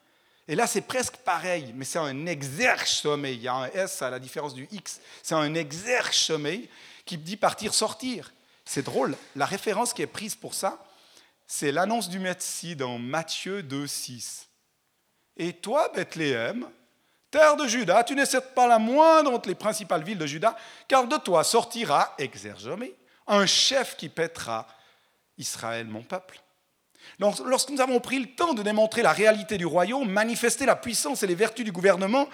[0.51, 3.37] Et là, c'est presque pareil, mais c'est un exerce sommeil.
[3.37, 4.99] Il y a un S à la différence du X.
[5.23, 6.67] C'est un exerce sommeil
[7.05, 8.33] qui dit partir, sortir.
[8.65, 9.15] C'est drôle.
[9.37, 10.77] La référence qui est prise pour ça,
[11.47, 14.49] c'est l'annonce du Messie dans Matthieu 2, 6.
[15.37, 16.67] Et toi, Bethléem,
[17.31, 20.57] Terre de Juda, tu n'es certes pas la moindre entre les principales villes de Juda,
[20.89, 22.93] car de toi sortira, exergomé,
[23.25, 24.67] un chef qui pètera
[25.37, 26.41] Israël, mon peuple.
[27.19, 31.23] Lorsque nous avons pris le temps de démontrer la réalité du royaume, manifester la puissance
[31.23, 32.27] et les vertus du gouvernement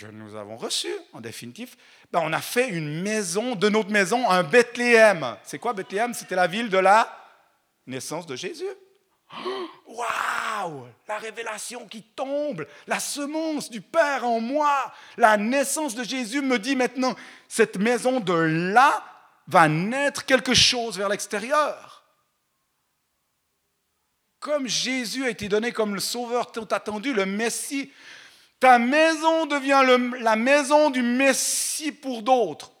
[0.00, 1.76] que nous avons reçu, en définitif,
[2.10, 5.36] ben on a fait une maison, de notre maison, un Bethléem.
[5.42, 6.14] C'est quoi Bethléem?
[6.14, 7.14] C'était la ville de la
[7.86, 8.64] naissance de Jésus.
[9.86, 16.40] Waouh La révélation qui tombe, la semence du Père en moi, la naissance de Jésus
[16.40, 17.14] me dit maintenant,
[17.46, 19.04] cette maison de là
[19.48, 21.99] va naître quelque chose vers l'extérieur.
[24.40, 27.92] Comme Jésus a été donné comme le sauveur tant attendu, le Messie,
[28.58, 29.82] ta maison devient
[30.20, 32.72] la maison du Messie pour d'autres.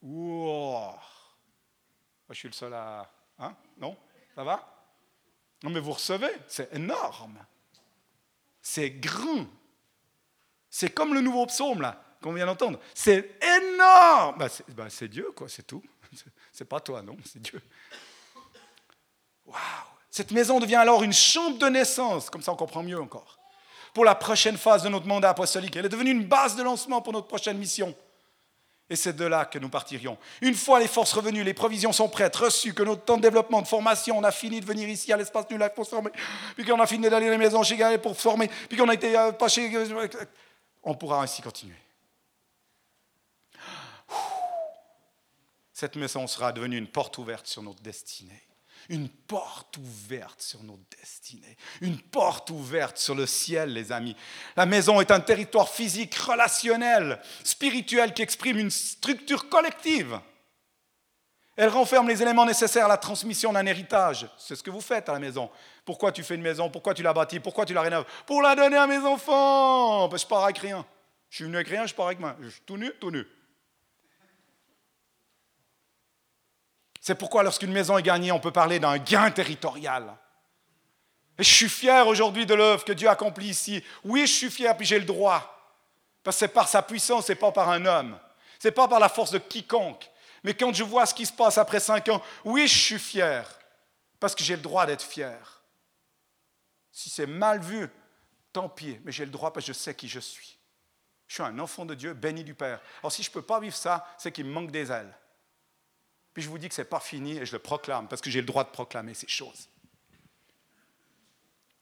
[0.00, 0.94] Wow.
[2.30, 3.10] Je suis le seul à...
[3.40, 3.56] Hein?
[3.76, 3.96] Non?
[4.36, 4.86] Ça va?
[5.64, 7.44] Non, mais vous recevez, c'est énorme.
[8.62, 9.46] C'est grand.
[10.70, 12.78] C'est comme le nouveau psaume, là, qu'on vient d'entendre.
[12.94, 14.38] C'est énorme.
[14.38, 15.82] Ben, ben, c'est Dieu, quoi, c'est tout.
[16.52, 17.60] C'est pas toi, non, c'est Dieu.
[19.44, 23.38] Waouh Cette maison devient alors une chambre de naissance, comme ça on comprend mieux encore,
[23.94, 25.76] pour la prochaine phase de notre mandat apostolique.
[25.76, 27.94] Elle est devenue une base de lancement pour notre prochaine mission.
[28.90, 30.18] Et c'est de là que nous partirions.
[30.40, 33.62] Une fois les forces revenues, les provisions sont prêtes, reçues, que notre temps de développement,
[33.62, 36.10] de formation, on a fini de venir ici à l'espace New Life pour se former,
[36.56, 38.94] puis qu'on a fini d'aller dans les maisons chez Gaël pour former, puis qu'on a
[38.94, 39.70] été euh, pas chez...
[40.82, 41.78] On pourra ainsi continuer.
[45.72, 48.47] Cette maison sera devenue une porte ouverte sur notre destinée.
[48.88, 51.56] Une porte ouverte sur nos destinées.
[51.82, 54.16] Une porte ouverte sur le ciel, les amis.
[54.56, 60.18] La maison est un territoire physique, relationnel, spirituel qui exprime une structure collective.
[61.54, 64.26] Elle renferme les éléments nécessaires à la transmission d'un héritage.
[64.38, 65.50] C'est ce que vous faites à la maison.
[65.84, 66.70] Pourquoi tu fais une maison?
[66.70, 67.40] Pourquoi tu la bâtis?
[67.40, 68.06] Pourquoi tu la rénoves?
[68.26, 70.08] Pour la donner à mes enfants.
[70.16, 70.86] je pars avec rien.
[71.28, 72.36] Je suis venu avec rien, je pars avec moi.
[72.40, 73.26] Je suis tout nu, tout nu.
[77.08, 80.14] C'est pourquoi lorsqu'une maison est gagnée, on peut parler d'un gain territorial.
[81.38, 83.82] Et je suis fier aujourd'hui de l'œuvre que Dieu accomplit ici.
[84.04, 85.58] Oui, je suis fier, puis j'ai le droit.
[86.22, 88.18] Parce que c'est par sa puissance, c'est pas par un homme.
[88.58, 90.06] C'est pas par la force de quiconque.
[90.44, 93.58] Mais quand je vois ce qui se passe après cinq ans, oui, je suis fier.
[94.20, 95.62] Parce que j'ai le droit d'être fier.
[96.92, 97.88] Si c'est mal vu,
[98.52, 100.58] tant pis, mais j'ai le droit parce que je sais qui je suis.
[101.26, 102.80] Je suis un enfant de Dieu, béni du Père.
[103.00, 105.14] Alors si je ne peux pas vivre ça, c'est qu'il me manque des ailes.
[106.38, 108.30] Puis je vous dis que ce n'est pas fini et je le proclame parce que
[108.30, 109.68] j'ai le droit de proclamer ces choses.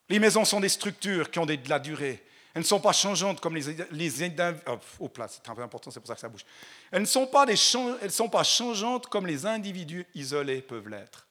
[0.09, 2.25] Les maisons sont des structures qui ont de la durée.
[2.55, 6.21] Elles ne sont pas changeantes comme les, les oh, c'est important, c'est pour ça que
[6.21, 6.47] ça bouge.
[6.91, 11.29] Elles ne sont pas, elles sont pas changeantes comme les individus isolés peuvent l'être.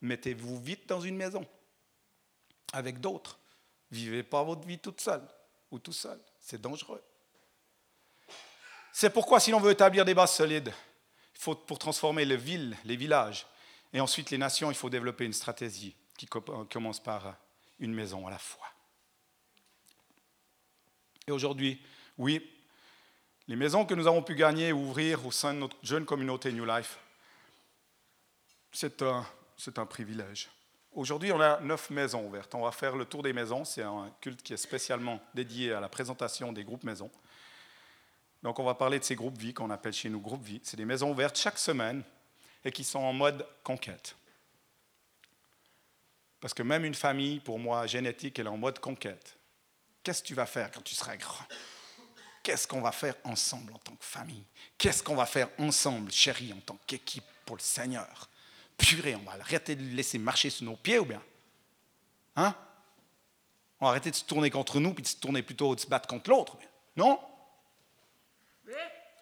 [0.00, 1.44] Mettez-vous vite dans une maison
[2.72, 3.40] avec d'autres.
[3.90, 5.26] Vivez pas votre vie toute seule
[5.72, 6.20] ou tout seul.
[6.38, 7.02] C'est dangereux.
[8.92, 10.72] C'est pourquoi si l'on veut établir des bases solides,
[11.42, 13.46] pour transformer les villes, les villages,
[13.92, 17.36] et ensuite les nations, il faut développer une stratégie qui commence par
[17.78, 18.66] une maison à la fois.
[21.26, 21.80] Et aujourd'hui,
[22.16, 22.50] oui,
[23.46, 26.52] les maisons que nous avons pu gagner et ouvrir au sein de notre jeune communauté
[26.52, 26.98] New Life,
[28.72, 30.50] c'est un privilège.
[30.92, 32.54] Aujourd'hui, on a neuf maisons ouvertes.
[32.54, 33.64] On va faire le tour des maisons.
[33.64, 37.10] C'est un culte qui est spécialement dédié à la présentation des groupes maisons.
[38.42, 40.60] Donc on va parler de ces groupes vie qu'on appelle chez nous groupes vie.
[40.62, 42.02] C'est des maisons ouvertes chaque semaine
[42.64, 44.16] et qui sont en mode conquête.
[46.40, 49.36] Parce que même une famille, pour moi, génétique, elle est en mode conquête.
[50.02, 51.44] Qu'est-ce que tu vas faire quand tu seras grand?
[52.42, 54.44] Qu'est-ce qu'on va faire ensemble en tant que famille?
[54.78, 58.30] Qu'est-ce qu'on va faire ensemble, chérie, en tant qu'équipe pour le Seigneur?
[58.76, 61.22] Purée, on va arrêter de le laisser marcher sous nos pieds ou bien?
[62.36, 62.54] Hein?
[63.80, 65.86] On va arrêter de se tourner contre nous puis de se tourner plutôt de se
[65.88, 66.56] battre contre l'autre
[66.96, 67.20] Non?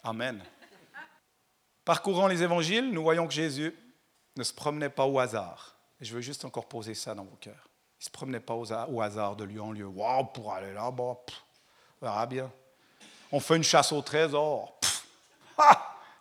[0.03, 0.43] Amen.
[1.83, 3.73] Parcourant les évangiles, nous voyons que Jésus
[4.35, 5.77] ne se promenait pas au hasard.
[5.99, 7.69] Je veux juste encore poser ça dans vos cœurs.
[7.99, 9.85] Il ne se promenait pas au hasard de lieu en lieu.
[9.85, 11.03] Waouh, pour aller là-bas,
[12.01, 12.51] on verra bien.
[13.31, 14.79] On fait une chasse au trésor.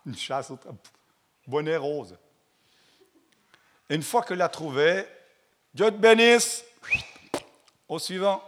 [0.07, 0.79] une chasse au trésor.
[1.47, 2.17] Bonnet rose.
[3.89, 5.07] Et une fois qu'il l'a trouvé,
[5.75, 6.65] Dieu te bénisse.
[7.89, 8.43] Au suivant.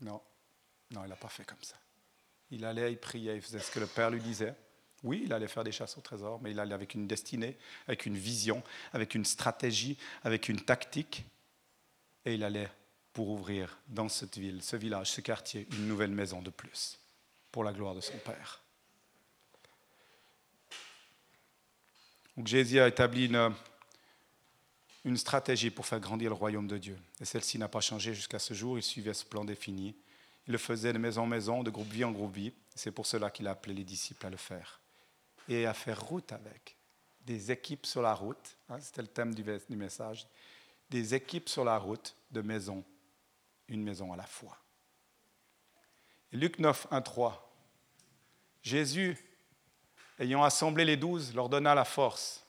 [0.00, 0.22] Non,
[0.90, 1.76] non, il n'a pas fait comme ça.
[2.50, 4.54] Il allait, il priait, il faisait ce que le Père lui disait.
[5.04, 8.06] Oui, il allait faire des chasses au trésor, mais il allait avec une destinée, avec
[8.06, 11.24] une vision, avec une stratégie, avec une tactique.
[12.24, 12.68] Et il allait
[13.12, 16.98] pour ouvrir dans cette ville, ce village, ce quartier, une nouvelle maison de plus,
[17.52, 18.62] pour la gloire de son Père.
[22.36, 23.52] Donc Jésus a établi une,
[25.04, 26.96] une stratégie pour faire grandir le royaume de Dieu.
[27.20, 28.78] Et celle-ci n'a pas changé jusqu'à ce jour.
[28.78, 29.96] Il suivait ce plan défini.
[30.48, 32.54] Il le faisait de maison en maison, de groupe vie en groupe vie.
[32.74, 34.80] C'est pour cela qu'il a appelé les disciples à le faire.
[35.46, 36.74] Et à faire route avec.
[37.20, 39.44] Des équipes sur la route, hein, c'était le thème du,
[39.76, 40.26] message,
[40.88, 42.82] des équipes sur la route de maison,
[43.68, 44.56] une maison à la fois.
[46.32, 47.54] Luc 9, 1, 3.
[48.62, 49.18] Jésus,
[50.18, 52.42] ayant assemblé les douze, leur donna la force.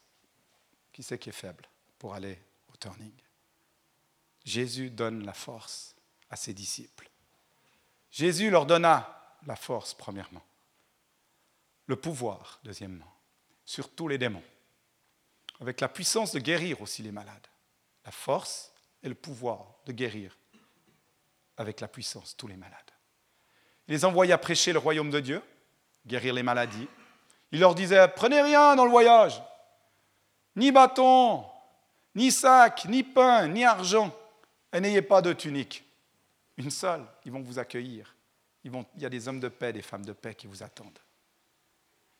[0.93, 1.65] Qui c'est qui est faible
[1.97, 2.39] pour aller
[2.71, 3.11] au turning?
[4.45, 5.95] Jésus donne la force
[6.29, 7.08] à ses disciples.
[8.11, 10.43] Jésus leur donna la force, premièrement,
[11.85, 13.13] le pouvoir, deuxièmement,
[13.65, 14.43] sur tous les démons,
[15.61, 17.47] avec la puissance de guérir aussi les malades,
[18.05, 18.71] la force
[19.03, 20.37] et le pouvoir de guérir
[21.57, 22.75] avec la puissance tous les malades.
[23.87, 25.41] Il les envoya prêcher le royaume de Dieu,
[26.05, 26.87] guérir les maladies.
[27.51, 29.41] Il leur disait, prenez rien dans le voyage,
[30.55, 31.45] ni bâton,
[32.15, 34.15] ni sac, ni pain, ni argent,
[34.73, 35.83] et n'ayez pas de tunique.
[36.59, 38.13] Une seule, ils vont vous accueillir.
[38.65, 40.99] Il y a des hommes de paix, des femmes de paix qui vous attendent.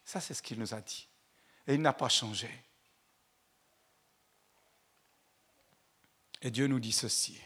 [0.06, 1.10] Ça, c'est ce qu'il nous a dit.
[1.68, 2.50] Et il n'a pas changé.
[6.42, 7.38] Et Dieu nous dit ceci,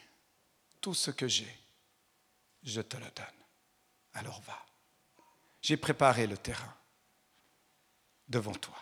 [0.82, 1.52] tout ce que j'ai,
[2.62, 3.26] je te le donne.
[4.14, 4.64] Alors va.
[5.64, 6.78] J'ai préparé le terrain
[8.28, 8.78] devant toi.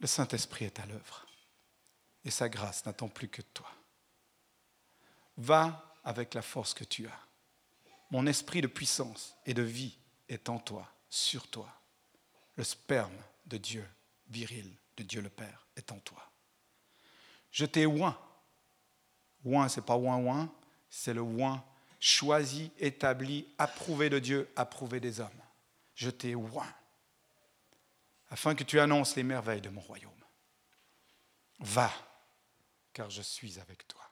[0.00, 1.24] Le Saint-Esprit est à l'œuvre
[2.24, 3.70] et sa grâce n'attend plus que toi.
[5.36, 7.20] Va avec la force que tu as.
[8.10, 9.96] Mon esprit de puissance et de vie
[10.28, 11.68] est en toi, sur toi.
[12.56, 13.16] Le sperme
[13.46, 13.88] de Dieu
[14.28, 16.30] viril de Dieu le Père est en toi.
[17.50, 18.18] Je t'ai oint.
[19.44, 20.52] Oint, c'est pas oint oint,
[20.88, 21.64] c'est le oint
[22.00, 25.30] choisi, établi, approuvé de Dieu, approuvé des hommes.
[25.94, 26.74] Je t'ai oint
[28.28, 30.12] afin que tu annonces les merveilles de mon royaume.
[31.60, 31.90] Va,
[32.92, 34.03] car je suis avec toi.